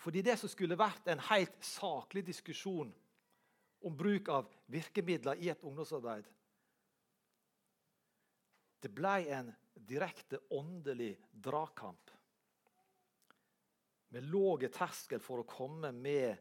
Fordi 0.00 0.22
det 0.24 0.36
som 0.40 0.50
skulle 0.50 0.78
vært 0.78 1.08
en 1.10 1.22
helt 1.30 1.56
saklig 1.64 2.24
diskusjon 2.26 2.92
om 3.86 3.96
bruk 3.96 4.28
av 4.32 4.48
virkemidler 4.72 5.40
i 5.42 5.50
et 5.52 5.64
ungdomsarbeid, 5.64 6.26
det 8.80 8.92
ble 8.94 9.14
en 9.34 9.48
direkte 9.88 10.38
åndelig 10.54 11.14
dragkamp. 11.32 12.12
Med 14.14 14.28
låg 14.30 14.66
terskel 14.72 15.20
for 15.20 15.42
å 15.42 15.48
komme 15.48 15.90
med 15.92 16.36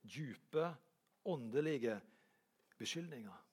dype, 0.00 0.70
åndelige 1.28 1.98
beskyldninger. 2.80 3.46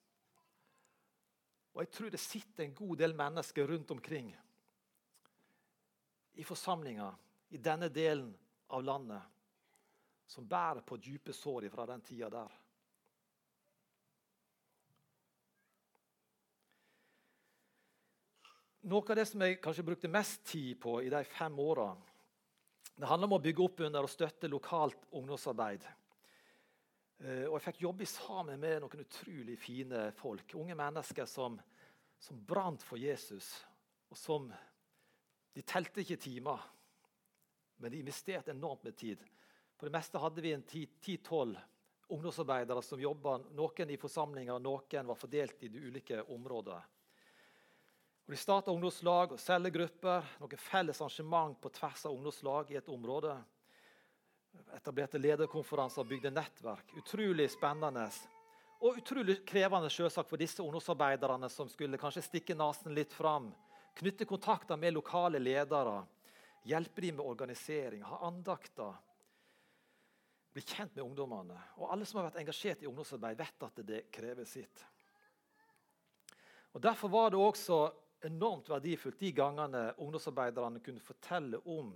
Og 1.74 1.82
Jeg 1.84 1.90
tror 1.94 2.10
det 2.10 2.20
sitter 2.22 2.64
en 2.64 2.74
god 2.74 2.96
del 2.98 3.14
mennesker 3.14 3.68
rundt 3.68 3.90
omkring 3.94 4.32
i 6.38 6.44
forsamlinger 6.46 7.14
i 7.48 7.58
denne 7.58 7.88
delen 7.90 8.30
av 8.70 8.84
landet 8.84 9.22
som 10.28 10.46
bærer 10.46 10.84
på 10.86 10.98
dype 11.00 11.32
sår 11.32 11.66
fra 11.72 11.86
den 11.88 12.04
tida 12.04 12.28
der. 12.30 12.56
Noe 18.88 19.02
av 19.02 19.18
det 19.18 19.24
som 19.26 19.42
jeg 19.42 19.58
kanskje 19.60 19.84
brukte 19.88 20.12
mest 20.12 20.44
tid 20.46 20.78
på 20.80 21.00
i 21.02 21.10
de 21.12 21.24
fem 21.26 21.58
åra, 21.58 21.90
det 22.94 23.08
handler 23.08 23.28
om 23.28 23.36
å 23.38 23.42
bygge 23.42 23.64
opp 23.64 23.82
under 23.88 24.06
og 24.06 24.12
støtte 24.12 24.50
lokalt 24.50 25.08
ungdomsarbeid. 25.10 25.84
Eh, 27.18 27.44
og 27.48 27.58
Jeg 27.58 27.64
fikk 27.66 27.82
jobbe 27.82 28.06
sammen 28.06 28.60
med 28.62 28.82
noen 28.82 29.02
utrolig 29.02 29.58
fine 29.58 30.08
folk. 30.18 30.54
Unge 30.54 30.76
mennesker 30.78 31.26
som, 31.26 31.58
som 32.18 32.38
brant 32.46 32.82
for 32.86 32.98
Jesus. 32.98 33.50
og 34.08 34.16
som 34.16 34.52
De 35.54 35.64
telte 35.66 36.04
ikke 36.04 36.20
timer, 36.20 36.62
men 37.78 37.92
de 37.92 38.02
investerte 38.02 38.52
enormt 38.52 38.84
med 38.84 38.96
tid. 38.96 39.22
På 39.78 39.86
det 39.86 39.94
meste 39.94 40.18
hadde 40.18 40.42
vi 40.42 40.52
en 40.52 40.64
10-12 40.64 41.56
ungdomsarbeidere 42.08 42.82
som 42.82 43.00
jobba, 43.00 43.36
noen 43.54 43.90
i 43.90 43.98
forsamlinger, 44.00 44.58
noen 44.62 45.10
var 45.10 45.18
fordelt 45.18 45.62
i 45.62 45.68
de 45.68 45.82
ulike 45.90 46.22
områdene. 46.32 46.80
Og 48.28 48.34
de 48.34 48.36
starta 48.40 48.72
ungdomslag 48.72 49.32
og 49.32 49.40
cellegrupper, 49.40 50.34
noen 50.40 50.60
felles 50.60 50.98
arrangement 51.00 51.56
på 51.62 51.70
tvers 51.72 52.04
av 52.04 52.16
ungdomslag 52.16 52.72
i 52.72 52.76
et 52.80 52.90
område. 52.92 53.32
Etablerte 54.76 55.20
lederkonferanser 55.20 56.02
og 56.02 56.10
bygde 56.10 56.32
nettverk. 56.34 56.92
Utrolig 57.00 57.48
spennende. 57.52 58.04
Og 58.84 59.00
utrolig 59.00 59.38
krevende 59.48 59.88
selvsagt 59.92 60.28
for 60.28 60.40
disse 60.40 60.60
ungdomsarbeiderne 60.64 61.48
som 61.52 61.70
skulle 61.72 62.00
kanskje 62.00 62.26
stikke 62.26 62.56
nesen 62.56 62.92
litt 62.96 63.16
fram. 63.16 63.48
Knytte 63.98 64.28
kontakter 64.30 64.78
med 64.78 64.94
lokale 64.94 65.40
ledere. 65.42 66.00
Hjelpe 66.68 67.02
dem 67.02 67.18
med 67.18 67.26
organisering, 67.26 68.02
ha 68.06 68.20
andakter 68.26 68.94
bli 70.58 70.62
kjent 70.62 70.94
med 70.96 71.04
ungdommene. 71.04 71.54
Og 71.78 71.92
Alle 71.92 72.06
som 72.06 72.18
har 72.18 72.28
vært 72.28 72.40
engasjert 72.40 72.82
i 72.82 72.88
ungdomsarbeid, 72.90 73.38
vet 73.38 73.62
at 73.62 73.80
det 73.86 74.00
krever 74.10 74.46
sitt. 74.48 74.84
Og 76.74 76.82
Derfor 76.82 77.12
var 77.12 77.30
det 77.30 77.38
også 77.38 77.78
enormt 78.26 78.70
verdifullt 78.70 79.20
de 79.20 79.30
gangene 79.32 79.82
ungdomsarbeiderne 80.02 80.82
kunne 80.82 81.02
fortelle 81.02 81.60
om 81.64 81.92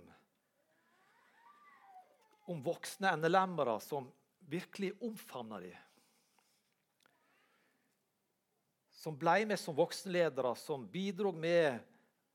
om 2.51 2.59
voksne 2.63 3.13
NLM-ere 3.15 3.77
som 3.79 4.09
virkelig 4.51 4.89
omfavna 5.03 5.61
dem. 5.63 5.75
Som 8.91 9.15
ble 9.19 9.45
med 9.47 9.59
som 9.59 9.75
voksenledere, 9.75 10.51
som 10.59 10.83
bidro 10.91 11.31
med 11.31 11.79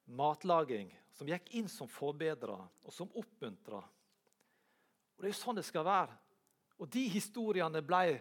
matlaging, 0.09 0.91
som 1.13 1.29
gikk 1.29 1.51
inn 1.59 1.69
som 1.69 1.91
forbedrere 1.91 2.69
og 2.85 2.95
som 2.95 3.11
oppmuntra. 3.19 3.81
Og 3.81 5.23
Det 5.23 5.29
er 5.29 5.35
jo 5.35 5.41
sånn 5.41 5.59
det 5.59 5.67
skal 5.67 5.85
være. 5.85 6.15
Og 6.79 6.91
de 6.95 7.09
historiene 7.11 7.83
ble 7.83 8.21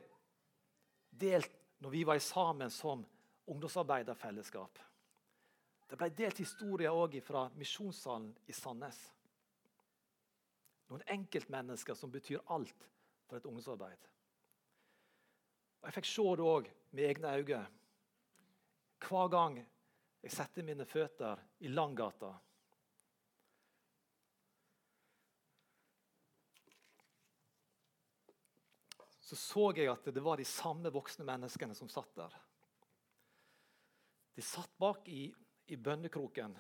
delt 1.14 1.54
når 1.80 1.94
vi 1.94 2.04
var 2.10 2.20
sammen 2.20 2.74
som 2.74 3.06
ungdomsarbeiderfellesskap. 3.48 4.80
Det 5.88 5.96
ble 5.96 6.10
delt 6.18 6.42
historier 6.42 6.92
òg 6.92 7.20
fra 7.24 7.46
misjonssalen 7.56 8.34
i 8.50 8.56
Sandnes. 8.56 8.98
Noen 10.90 11.06
enkeltmennesker 11.14 11.96
som 11.96 12.12
betyr 12.12 12.44
alt 12.54 12.88
for 13.28 13.38
et 13.38 13.46
ungdomsarbeid. 13.46 14.10
Og 15.80 15.88
Jeg 15.88 15.98
fikk 16.00 16.10
se 16.10 16.28
det 16.40 16.48
òg 16.48 16.70
med 16.92 17.10
egne 17.12 17.34
øyne 17.38 17.64
hver 19.08 19.28
gang 19.32 19.60
jeg 20.22 20.34
setter 20.34 20.66
mine 20.66 20.86
føtter 20.86 21.40
i 21.64 21.72
Langgata 21.72 22.34
så 29.28 29.36
så 29.36 29.66
jeg 29.76 29.90
at 29.92 30.06
det 30.16 30.24
var 30.24 30.40
de 30.40 30.46
samme 30.48 30.90
voksne 30.94 31.26
menneskene 31.28 31.76
som 31.76 31.90
satt 31.92 32.14
der. 32.16 32.36
De 34.38 34.44
satt 34.46 34.72
bak 34.80 35.08
i, 35.12 35.26
i 35.68 35.76
bønnekroken. 35.76 36.56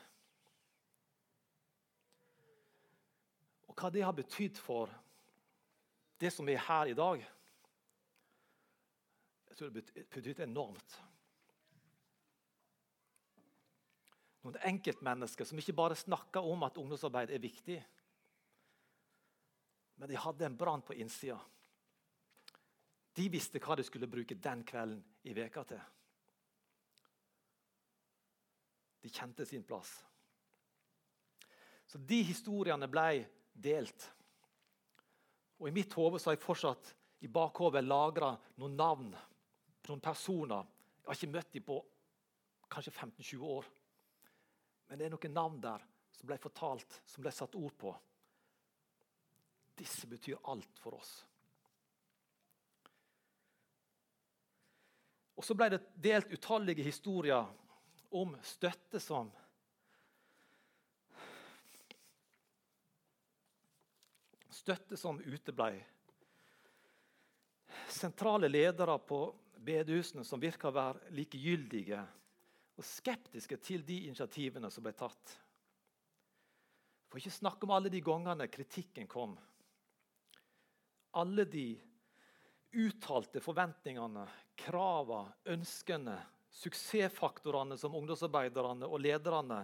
Og 3.71 3.77
hva 3.77 3.91
det 3.93 4.03
har 4.03 4.15
betydd 4.17 4.59
for 4.59 4.91
det 6.19 6.33
som 6.33 6.49
er 6.49 6.59
her 6.65 6.91
i 6.91 6.97
dag 6.97 7.21
Jeg 9.47 9.57
tror 9.57 9.71
det 9.73 9.83
har 9.95 10.09
betydd 10.11 10.43
enormt. 10.43 10.97
Noen 14.47 14.63
enkeltmennesker 14.69 15.47
som 15.47 15.59
ikke 15.59 15.75
bare 15.75 15.97
snakka 15.99 16.39
om 16.39 16.63
at 16.63 16.77
ungdomsarbeid 16.79 17.33
er 17.35 17.43
viktig, 17.43 17.77
men 19.97 20.07
de 20.07 20.19
hadde 20.23 20.45
en 20.47 20.55
brann 20.55 20.85
på 20.85 20.95
innsida. 20.95 21.35
De 23.17 23.25
visste 23.33 23.59
hva 23.59 23.75
de 23.75 23.83
skulle 23.83 24.07
bruke 24.07 24.37
den 24.39 24.61
kvelden 24.63 25.01
i 25.27 25.33
veka 25.35 25.63
til. 25.67 25.81
De 29.03 29.11
kjente 29.11 29.45
sin 29.49 29.65
plass. 29.67 29.97
Så 31.87 31.99
de 31.99 32.21
historiene 32.27 32.87
ble 32.91 33.25
delt. 33.51 34.05
Og 35.57 35.67
I 35.67 35.73
mitt 35.73 35.95
hode 35.97 36.21
har 36.23 36.37
jeg 36.37 36.43
fortsatt 36.45 36.93
i 37.25 37.31
bakhodet 37.31 37.83
lagra 37.83 38.35
noen 38.61 38.77
navn 38.77 39.11
noen 39.87 40.03
personer. 40.03 40.67
Jeg 41.01 41.07
har 41.09 41.17
ikke 41.17 41.33
møtt 41.33 41.53
dem 41.55 41.65
på 41.67 41.77
kanskje 42.71 42.93
15-20 42.93 43.43
år. 43.57 43.67
Men 44.87 44.99
det 44.99 45.07
er 45.07 45.15
noen 45.15 45.33
navn 45.35 45.61
der 45.61 45.83
som 46.17 46.29
ble 46.29 46.37
fortalt, 46.41 47.01
som 47.05 47.23
ble 47.23 47.31
satt 47.35 47.55
ord 47.59 47.75
på. 47.77 47.93
Disse 49.77 50.07
betyr 50.09 50.39
alt 50.49 50.79
for 50.81 50.97
oss. 50.97 51.11
Og 55.37 55.45
så 55.45 55.53
ble 55.53 55.69
det 55.75 55.83
delt 56.01 56.31
utallige 56.33 56.85
historier 56.85 57.45
om 58.17 58.37
støtte 58.41 59.01
som 59.03 59.29
Støtte 64.57 64.97
som 64.99 65.19
uteblei. 65.21 65.77
Sentrale 67.93 68.49
ledere 68.49 68.97
på 68.99 69.19
bedehusene 69.63 70.25
som 70.27 70.41
virka 70.41 70.67
å 70.67 70.75
være 70.75 71.11
likegyldige 71.15 72.01
og 72.77 72.85
skeptiske 72.85 73.57
til 73.65 73.83
de 73.85 74.03
initiativene 74.05 74.69
som 74.71 74.85
ble 74.85 74.93
tatt. 74.97 75.33
For 77.07 77.19
ikke 77.19 77.33
snakke 77.33 77.65
om 77.65 77.73
alle 77.73 77.91
de 77.91 78.01
gangene 78.03 78.49
kritikken 78.51 79.07
kom. 79.09 79.33
Alle 81.17 81.47
de 81.49 81.71
uttalte 82.77 83.41
forventningene, 83.41 84.25
kravene, 84.59 85.33
ønskene, 85.55 86.17
suksessfaktorene 86.57 87.77
som 87.79 87.95
ungdomsarbeiderne 87.97 88.89
og 88.89 89.01
lederne 89.01 89.61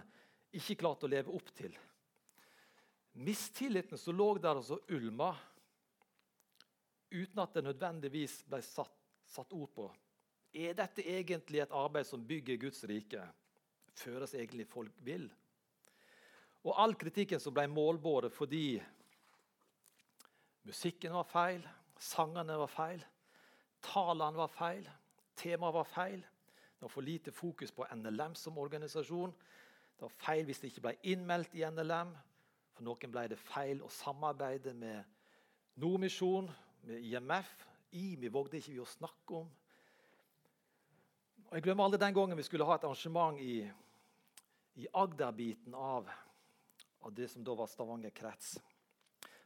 ikke 0.54 0.78
klarte 0.82 1.06
å 1.06 1.10
leve 1.10 1.34
opp 1.34 1.50
til. 1.54 1.74
Mistilliten 3.14 3.98
som 3.98 4.16
lå 4.16 4.32
der 4.42 4.58
og 4.58 4.66
så 4.66 4.78
ulma, 4.94 5.30
uten 7.14 7.42
at 7.42 7.54
det 7.54 7.62
nødvendigvis 7.66 8.40
ble 8.50 8.58
satt, 8.64 8.94
satt 9.30 9.52
ord 9.54 9.70
på. 9.74 9.86
Er 10.54 10.76
dette 10.78 11.02
egentlig 11.02 11.64
et 11.64 11.72
arbeid 11.74 12.06
som 12.06 12.22
bygger 12.26 12.60
Guds 12.62 12.84
rike? 12.86 13.22
Føres 13.94 14.34
egentlig 14.34 14.66
folk 14.70 14.92
vil? 15.02 15.26
Og 16.64 16.76
all 16.80 16.94
kritikken 16.98 17.40
som 17.42 17.54
ble 17.54 17.66
målbåret 17.68 18.32
fordi 18.32 18.78
musikken 20.64 21.12
var 21.12 21.26
feil, 21.28 21.64
Sangene 22.04 22.56
var 22.58 22.68
feil. 22.68 23.02
Talene 23.84 24.36
var 24.36 24.50
feil. 24.52 24.86
Temaet 25.38 25.74
var 25.74 25.88
feil. 25.88 26.20
Det 26.20 26.82
var 26.82 26.92
for 26.92 27.06
lite 27.06 27.32
fokus 27.32 27.72
på 27.72 27.86
NLM 27.94 28.34
som 28.34 28.58
organisasjon. 28.58 29.32
Det 29.94 30.02
var 30.02 30.16
feil 30.18 30.44
hvis 30.44 30.60
det 30.60 30.72
ikke 30.72 30.86
ble 30.88 30.94
innmeldt 31.14 31.54
i 31.56 31.64
NLM. 31.64 32.12
For 32.74 32.86
noen 32.86 33.12
ble 33.14 33.28
det 33.30 33.38
feil 33.40 33.82
å 33.82 33.90
samarbeide 33.92 34.74
med 34.74 35.04
Nordmisjon, 35.80 36.50
med 36.84 37.06
IMF. 37.08 37.52
IMI 37.94 38.28
vågde 38.28 38.58
ikke 38.58 38.74
vi 38.74 38.82
å 38.82 38.90
snakke 38.90 39.38
om. 39.38 39.48
Og 41.54 41.60
Jeg 41.60 41.68
glemmer 41.68 41.86
aldri 41.86 41.98
den 42.02 42.14
gangen 42.16 42.34
vi 42.34 42.42
skulle 42.42 42.66
ha 42.66 42.74
et 42.74 42.82
arrangement 42.82 43.36
i, 43.38 43.60
i 44.82 44.88
Agder-biten 44.90 45.74
av, 45.78 46.08
av, 46.98 47.12
det 47.14 47.28
som 47.30 47.44
da 47.46 47.52
var 47.54 47.68
Stavanger 47.70 48.10
krets. 48.10 48.56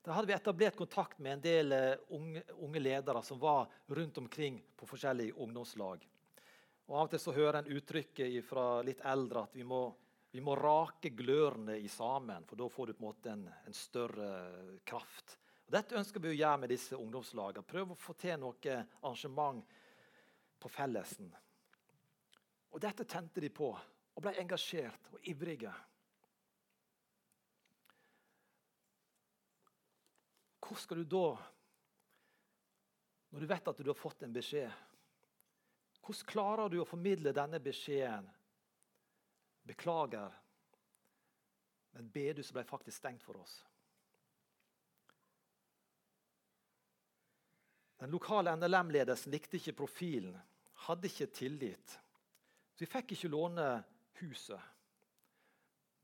Der 0.07 0.15
hadde 0.17 0.31
vi 0.31 0.33
etablert 0.33 0.79
kontakt 0.79 1.19
med 1.21 1.35
en 1.35 1.43
del 1.45 1.75
eh, 1.77 2.07
unge, 2.17 2.41
unge 2.65 2.81
ledere 2.81 3.21
som 3.21 3.37
var 3.43 3.69
rundt 3.93 4.21
omkring 4.23 4.57
på 4.81 4.89
forskjellige 4.89 5.35
ungdomslag. 5.37 6.07
Og 6.87 6.95
Av 6.97 7.03
og 7.03 7.11
til 7.13 7.21
så 7.21 7.35
hører 7.37 7.59
en 7.59 7.69
uttrykket 7.77 8.39
fra 8.49 8.65
litt 8.89 9.03
eldre 9.05 9.43
at 9.45 9.59
vi 9.59 9.67
må, 9.69 9.83
vi 10.33 10.41
må 10.41 10.55
rake 10.57 11.11
glørne 11.13 11.77
i 11.77 11.91
sammen, 11.93 12.47
for 12.49 12.57
da 12.57 12.71
får 12.73 12.89
du 12.89 12.93
på 12.95 13.03
en 13.03 13.09
måte 13.11 13.35
en, 13.35 13.43
en 13.69 13.77
større 13.77 14.31
kraft. 14.89 15.37
Og 15.67 15.77
dette 15.77 16.01
ønsker 16.01 16.25
vi 16.25 16.33
å 16.33 16.39
gjøre 16.39 16.63
med 16.65 16.73
disse 16.73 16.97
ungdomslagene. 16.97 17.69
Prøve 17.69 17.93
å 17.93 18.01
få 18.01 18.17
til 18.17 18.41
noe 18.41 18.79
arrangement 19.03 19.61
på 20.57 20.73
fellesen. 20.73 21.29
Og 22.79 22.83
dette 22.85 23.03
tente 23.11 23.43
de 23.43 23.49
på 23.51 23.73
og 23.75 24.23
ble 24.23 24.37
engasjert 24.39 25.09
og 25.11 25.25
ivrige. 25.27 25.73
Hvor 30.63 30.79
skal 30.79 31.03
du 31.03 31.09
da, 31.11 31.33
når 33.35 33.43
du 33.43 33.49
vet 33.51 33.73
at 33.73 33.83
du 33.83 33.91
har 33.91 33.99
fått 33.99 34.23
en 34.23 34.39
beskjed 34.39 34.71
Hvordan 36.07 36.31
klarer 36.31 36.71
du 36.71 36.79
å 36.79 36.87
formidle 36.87 37.35
denne 37.35 37.59
beskjeden? 37.61 38.31
Beklager, 39.67 40.39
men 41.99 42.15
bedehuset 42.15 42.55
ble 42.55 42.69
faktisk 42.71 43.03
stengt 43.03 43.27
for 43.27 43.43
oss. 43.43 43.59
Den 47.99 48.15
lokale 48.15 48.55
NLM-ledelsen 48.55 49.35
likte 49.35 49.59
ikke 49.59 49.81
profilen, 49.83 50.39
hadde 50.87 51.11
ikke 51.11 51.35
tillit. 51.43 51.99
Så 52.79 52.85
vi 52.85 52.93
fikk 52.93 53.17
ikke 53.17 53.29
låne 53.33 53.63
huset. 54.21 54.67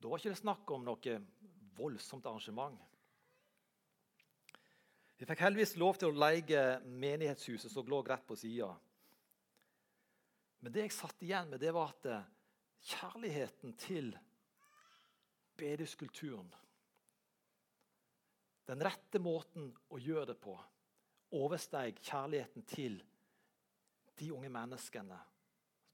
Da 0.03 0.09
var 0.11 0.19
ikke 0.19 0.33
det 0.33 0.41
snakk 0.41 0.71
om 0.75 0.83
noe 0.83 1.13
voldsomt 1.79 2.25
arrangement. 2.27 2.81
Vi 5.15 5.29
fikk 5.31 5.45
heldigvis 5.45 5.77
lov 5.79 6.01
til 6.01 6.11
å 6.11 6.17
leie 6.19 6.65
menighetshuset 6.83 7.71
som 7.71 7.87
lå 7.87 8.01
rett 8.03 8.25
på 8.27 8.35
sida. 8.35 8.73
Men 10.67 10.75
det 10.75 10.83
jeg 10.83 10.97
satt 10.97 11.23
igjen 11.23 11.53
med, 11.53 11.63
det 11.63 11.71
var 11.77 11.93
at 11.93 12.09
eh, 12.11 12.27
kjærligheten 12.91 13.77
til 13.79 14.09
bedehuskulturen 15.55 16.49
Den 18.67 18.83
rette 18.83 19.21
måten 19.23 19.71
å 19.95 20.03
gjøre 20.03 20.33
det 20.33 20.37
på 20.43 20.57
oversteg 21.39 22.03
kjærligheten 22.03 22.67
til 22.67 22.99
de 24.19 24.33
unge 24.35 24.51
menneskene 24.51 25.21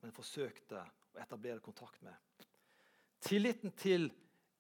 som 0.01 0.09
en 0.09 0.17
forsøkte 0.17 0.81
å 0.81 1.21
etablere 1.21 1.61
kontakt 1.61 2.01
med. 2.03 2.17
Tilliten 3.21 3.75
til 3.77 4.09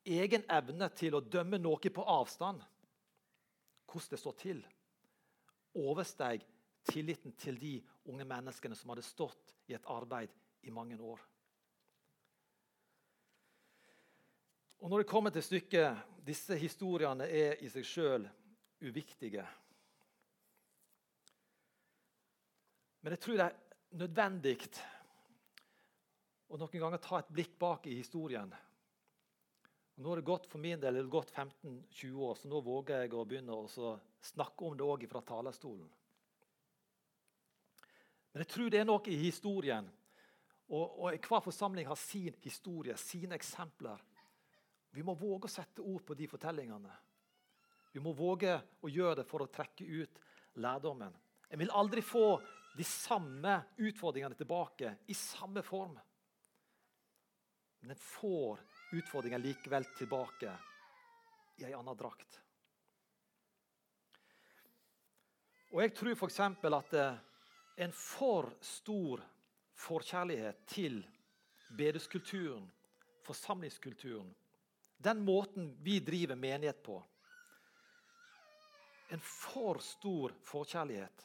egen 0.05 0.44
evne 0.53 0.90
til 0.92 1.16
å 1.16 1.22
dømme 1.24 1.57
noe 1.61 1.92
på 1.92 2.05
avstand, 2.05 2.61
hvordan 3.88 4.12
det 4.12 4.20
står 4.20 4.37
til, 4.38 4.61
oversteg 5.81 6.44
tilliten 6.90 7.33
til 7.40 7.57
de 7.61 7.72
unge 8.11 8.26
menneskene 8.29 8.76
som 8.76 8.92
hadde 8.92 9.07
stått 9.07 9.55
i 9.70 9.76
et 9.76 9.88
arbeid 9.88 10.33
i 10.68 10.74
mange 10.74 10.98
år. 11.00 11.20
Og 14.81 14.88
Når 14.90 15.03
det 15.03 15.09
kommer 15.09 15.31
til 15.31 15.44
stykket, 15.44 15.96
disse 16.24 16.57
historiene 16.57 17.26
er 17.29 17.59
i 17.64 17.68
seg 17.68 17.85
sjøl 17.85 18.29
uviktige. 18.81 19.44
Men 23.00 23.16
jeg 23.16 23.20
tror 23.24 23.37
det 23.37 23.48
er 23.48 23.59
nødvendig 24.00 24.57
å 26.50 26.58
noen 26.58 26.82
ganger 26.82 27.02
ta 27.02 27.20
et 27.20 27.30
blikk 27.30 27.54
bak 27.60 27.86
i 27.86 27.94
historien. 28.00 28.50
Og 29.94 30.02
nå 30.02 30.10
har 30.10 30.20
det 30.20 30.26
gått 30.26 30.48
for 30.50 30.62
min 30.62 30.80
del 30.80 30.98
det 30.98 31.06
gått 31.12 31.30
15-20 31.30 32.18
år, 32.26 32.34
så 32.40 32.50
nå 32.50 32.60
våger 32.64 33.04
jeg 33.04 33.14
å 33.14 33.24
begynne 33.28 33.54
å 33.54 33.94
snakke 34.24 34.66
om 34.66 34.76
det 34.76 34.86
òg 34.86 35.06
fra 35.10 35.22
talerstolen. 35.22 35.88
Men 38.32 38.44
jeg 38.44 38.50
tror 38.52 38.70
det 38.70 38.80
er 38.80 38.88
noe 38.88 39.10
i 39.10 39.18
historien. 39.20 39.86
Og, 40.70 40.84
og 41.02 41.26
Hver 41.26 41.42
forsamling 41.42 41.88
har 41.90 41.98
sin 41.98 42.36
historie, 42.44 42.96
sine 42.98 43.34
eksempler. 43.38 44.02
Vi 44.94 45.02
må 45.06 45.14
våge 45.18 45.46
å 45.46 45.52
sette 45.52 45.82
ord 45.82 46.04
på 46.06 46.14
de 46.18 46.26
fortellingene. 46.30 46.92
Vi 47.90 48.02
må 48.02 48.12
våge 48.14 48.54
å 48.82 48.90
gjøre 48.90 49.20
det 49.20 49.26
for 49.26 49.42
å 49.42 49.50
trekke 49.50 49.86
ut 49.86 50.20
lærdommen. 50.62 51.14
Jeg 51.50 51.58
vil 51.58 51.74
aldri 51.74 52.02
få 52.06 52.38
de 52.78 52.86
samme 52.86 53.56
utfordringene 53.82 54.38
tilbake 54.38 54.94
i 55.10 55.16
samme 55.18 55.62
form. 55.66 55.98
Men 57.80 57.88
den 57.88 57.96
får 57.96 58.60
utfordringen 58.92 59.42
likevel 59.42 59.84
tilbake 59.98 60.52
i 61.60 61.64
ei 61.64 61.74
anna 61.76 61.94
drakt. 61.94 62.40
Og 65.70 65.82
Jeg 65.82 65.94
tror 65.94 66.16
f.eks. 66.16 66.40
at 66.40 66.94
eh, 66.98 67.18
en 67.84 67.92
for 67.94 68.50
stor 68.60 69.22
forkjærlighet 69.78 70.66
til 70.66 71.00
bedeskulturen, 71.78 72.66
forsamlingskulturen, 73.22 74.34
den 74.98 75.22
måten 75.24 75.70
vi 75.80 76.00
driver 76.00 76.36
menighet 76.36 76.82
på 76.82 76.98
En 79.10 79.20
for 79.20 79.80
stor 79.82 80.34
forkjærlighet 80.46 81.24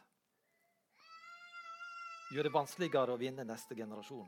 gjør 2.33 2.47
det 2.47 2.53
vanskeligere 2.53 3.13
å 3.13 3.19
vinne 3.21 3.43
neste 3.45 3.75
generasjon. 3.77 4.25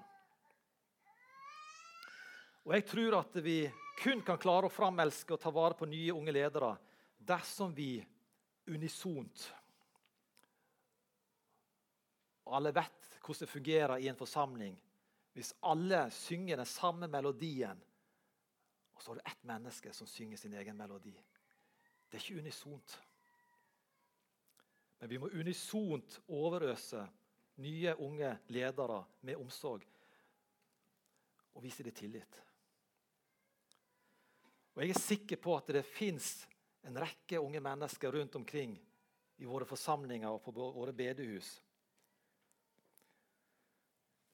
Og 2.68 2.74
Jeg 2.76 2.84
tror 2.84 3.16
at 3.22 3.38
vi 3.40 3.62
kun 4.02 4.20
kan 4.28 4.40
klare 4.44 4.68
å 4.68 4.74
framelske 4.74 5.32
og 5.32 5.40
ta 5.40 5.52
vare 5.56 5.78
på 5.80 5.88
nye 5.88 6.12
unge 6.12 6.34
ledere 6.36 6.74
dersom 7.18 7.72
vi 7.76 7.94
unisont 8.68 9.46
Og 12.48 12.56
alle 12.60 12.72
vet 12.76 13.08
hvordan 13.20 13.44
det 13.44 13.52
fungerer 13.52 14.04
i 14.04 14.08
en 14.08 14.20
forsamling. 14.20 14.76
Hvis 15.36 15.54
alle 15.68 16.06
synger 16.16 16.62
den 16.62 16.70
samme 16.70 17.10
melodien, 17.12 17.80
og 18.96 19.04
så 19.04 19.12
har 19.12 19.20
du 19.20 19.26
ett 19.26 19.44
menneske 19.44 19.92
som 19.94 20.08
synger 20.08 20.40
sin 20.40 20.56
egen 20.56 20.78
melodi. 20.78 21.12
Det 22.08 22.18
er 22.18 22.24
ikke 22.24 22.40
unisont. 22.40 22.96
Men 25.00 25.12
vi 25.12 25.20
må 25.20 25.28
unisont 25.28 26.22
overøse 26.28 27.04
nye, 27.60 27.96
unge 28.00 28.32
ledere 28.48 29.04
med 29.28 29.44
omsorg. 29.44 29.84
Og 31.54 31.64
vise 31.64 31.84
dem 31.84 32.00
tillit. 32.00 32.47
Og 34.78 34.84
Jeg 34.86 34.94
er 34.94 35.02
sikker 35.02 35.40
på 35.42 35.56
at 35.58 35.72
det 35.74 35.82
fins 35.90 36.44
en 36.86 37.00
rekke 37.02 37.40
unge 37.42 37.60
mennesker 37.66 38.14
rundt 38.14 38.36
omkring 38.38 38.76
i 39.42 39.48
våre 39.50 39.66
forsamlinger 39.66 40.30
og 40.30 40.44
på 40.46 40.54
våre 40.54 40.94
bedehus. 40.94 41.50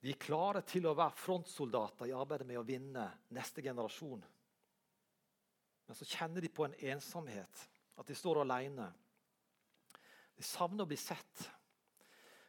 De 0.04 0.12
er 0.12 0.20
klare 0.20 0.60
til 0.68 0.84
å 0.90 0.98
være 1.00 1.16
frontsoldater 1.16 2.10
i 2.10 2.16
arbeidet 2.16 2.48
med 2.50 2.60
å 2.60 2.66
vinne 2.68 3.06
neste 3.32 3.64
generasjon. 3.64 4.20
Men 5.88 5.96
så 5.96 6.08
kjenner 6.12 6.44
de 6.44 6.52
på 6.52 6.68
en 6.68 6.76
ensomhet, 6.92 7.64
at 7.96 8.12
de 8.12 8.18
står 8.18 8.42
alene. 8.44 8.90
De 10.36 10.44
savner 10.44 10.84
å 10.84 10.92
bli 10.92 11.00
sett. 11.00 11.46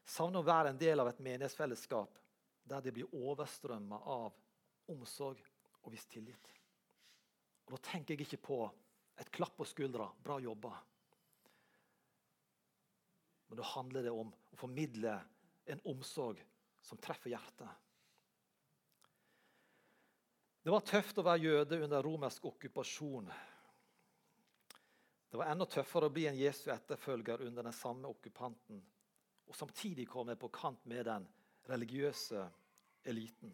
Savner 0.03 0.43
å 0.43 0.49
være 0.51 0.75
en 0.75 0.83
del 0.83 0.99
av 0.99 1.13
et 1.13 1.23
menighetsfellesskap 1.23 2.19
der 2.67 2.83
de 2.83 2.97
blir 2.99 3.15
overstrømma 3.15 4.03
av 4.03 4.35
omsorg 4.91 5.39
og 5.85 5.95
viss 5.95 6.11
tillit. 6.11 6.54
Og 7.65 7.73
Da 7.73 7.83
tenker 7.91 8.15
jeg 8.15 8.27
ikke 8.27 8.47
på 8.47 8.59
et 9.19 9.31
klapp 9.31 9.57
på 9.57 9.65
skuldra 9.65 10.11
'bra 10.23 10.41
jobba'. 10.41 10.75
Men 13.47 13.57
da 13.57 13.63
handler 13.63 14.03
det 14.03 14.11
om 14.11 14.33
å 14.53 14.57
formidle 14.57 15.21
en 15.67 15.81
omsorg 15.85 16.45
som 16.83 16.99
treffer 16.99 17.31
hjertet. 17.31 17.69
Det 20.63 20.73
var 20.73 20.81
tøft 20.81 21.19
å 21.19 21.23
være 21.23 21.45
jøde 21.45 21.83
under 21.85 22.03
romersk 22.03 22.45
okkupasjon. 22.45 23.31
Det 25.31 25.39
var 25.39 25.51
enda 25.53 25.67
tøffere 25.67 26.09
å 26.09 26.15
bli 26.15 26.27
en 26.27 26.39
Jesu 26.39 26.71
etterfølger 26.73 27.43
under 27.43 27.63
den 27.63 27.73
samme 27.73 28.09
okkupanten 28.09 28.83
og 29.45 29.57
samtidig 29.57 30.07
komme 30.09 30.37
på 30.41 30.49
kant 30.49 30.87
med 30.87 31.05
den 31.07 31.27
religiøse 31.69 32.47
eliten. 33.05 33.53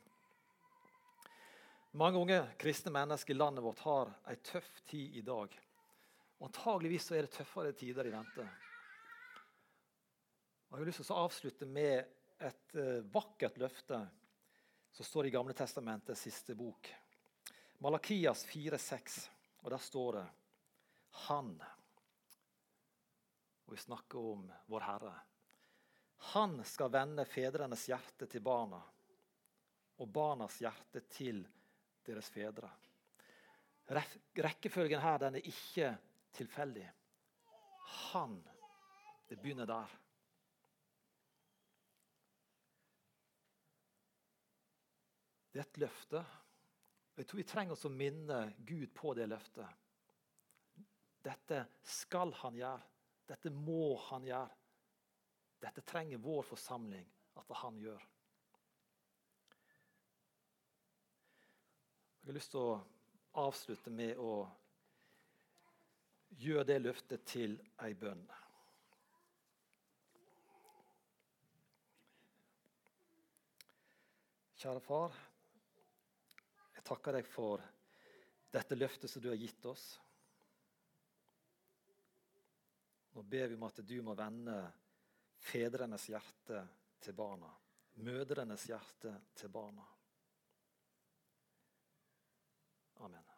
Mange 1.93 2.19
unge 2.19 2.47
kristne 2.57 2.93
mennesker 2.95 3.35
i 3.35 3.37
landet 3.37 3.65
vårt 3.65 3.81
har 3.83 4.13
ei 4.31 4.37
tøff 4.47 4.69
tid 4.87 5.17
i 5.19 5.23
dag. 5.27 5.57
Antageligvis 6.39 7.11
er 7.11 7.27
det 7.27 7.33
tøffere 7.35 7.73
tider 7.75 8.07
i 8.07 8.13
vente. 8.15 8.45
Og 10.69 10.77
jeg 10.77 10.79
har 10.79 10.87
lyst 10.87 11.03
til 11.03 11.11
å 11.17 11.25
avslutte 11.25 11.67
med 11.67 12.15
et 12.47 12.79
uh, 12.79 13.03
vakkert 13.11 13.59
løfte 13.59 13.99
som 14.95 15.09
står 15.09 15.27
i 15.27 15.35
Gamle 15.35 15.59
testamentets 15.59 16.23
siste 16.31 16.55
bok. 16.55 16.93
Malakias 17.83 18.47
4,6. 18.47 19.21
Og 19.67 19.75
der 19.75 19.83
står 19.83 20.21
det 20.21 20.27
Han. 21.27 21.55
Og 23.67 23.75
vi 23.75 23.83
snakker 23.83 24.33
om 24.37 24.47
Vår 24.71 24.87
Herre. 24.87 25.17
Han 26.39 26.61
skal 26.63 26.95
vende 26.95 27.27
fedrenes 27.27 27.89
hjerte 27.91 28.31
til 28.31 28.47
barna 28.47 28.79
og 30.01 30.09
barnas 30.09 30.63
hjerte 30.63 31.03
til 31.11 31.49
deres 32.11 32.31
fedre. 32.33 32.71
Rekkefølgen 33.91 35.03
her 35.03 35.19
den 35.19 35.39
er 35.39 35.51
ikke 35.51 35.95
tilfeldig. 36.37 36.87
Han 38.13 38.41
Det 39.31 39.39
begynner 39.39 39.67
der. 39.67 39.91
Det 45.53 45.61
er 45.61 45.69
et 45.69 45.79
løfte. 45.79 46.25
Jeg 47.17 47.27
tror 47.27 47.39
vi 47.39 47.45
trenger 47.47 47.77
oss 47.77 47.87
å 47.87 47.93
minne 47.95 48.41
Gud 48.67 48.91
på 48.95 49.15
det 49.15 49.29
løftet. 49.31 49.67
Dette 51.23 51.61
skal 51.85 52.33
han 52.41 52.59
gjøre. 52.59 52.83
Dette 53.31 53.53
må 53.55 53.95
han 54.09 54.27
gjøre. 54.27 54.57
Dette 55.61 55.85
trenger 55.87 56.23
vår 56.25 56.43
forsamling 56.49 57.07
at 57.39 57.55
han 57.63 57.79
gjør. 57.79 58.03
Jeg 62.31 62.35
har 62.35 62.39
lyst 62.39 62.53
til 62.55 62.63
å 62.63 62.75
avslutte 63.43 63.91
med 63.91 64.19
å 64.23 64.35
gjøre 66.39 66.63
det 66.69 66.77
løftet 66.79 67.25
til 67.27 67.57
ei 67.83 67.91
bønn. 67.99 68.23
Kjære 74.63 74.85
far, 74.87 75.19
jeg 76.79 76.87
takker 76.93 77.19
deg 77.19 77.35
for 77.35 77.67
dette 78.55 78.79
løftet 78.79 79.11
som 79.11 79.27
du 79.27 79.33
har 79.35 79.43
gitt 79.43 79.67
oss. 79.67 79.91
Nå 83.19 83.27
ber 83.27 83.51
vi 83.51 83.59
om 83.59 83.71
at 83.75 83.83
du 83.83 83.97
må 84.07 84.15
vende 84.15 84.61
fedrenes 85.51 86.07
hjerte 86.15 86.63
til 87.03 87.25
barna, 87.27 87.51
mødrenes 88.07 88.71
hjerte 88.71 89.19
til 89.35 89.51
barna. 89.51 89.97
Amen. 93.01 93.30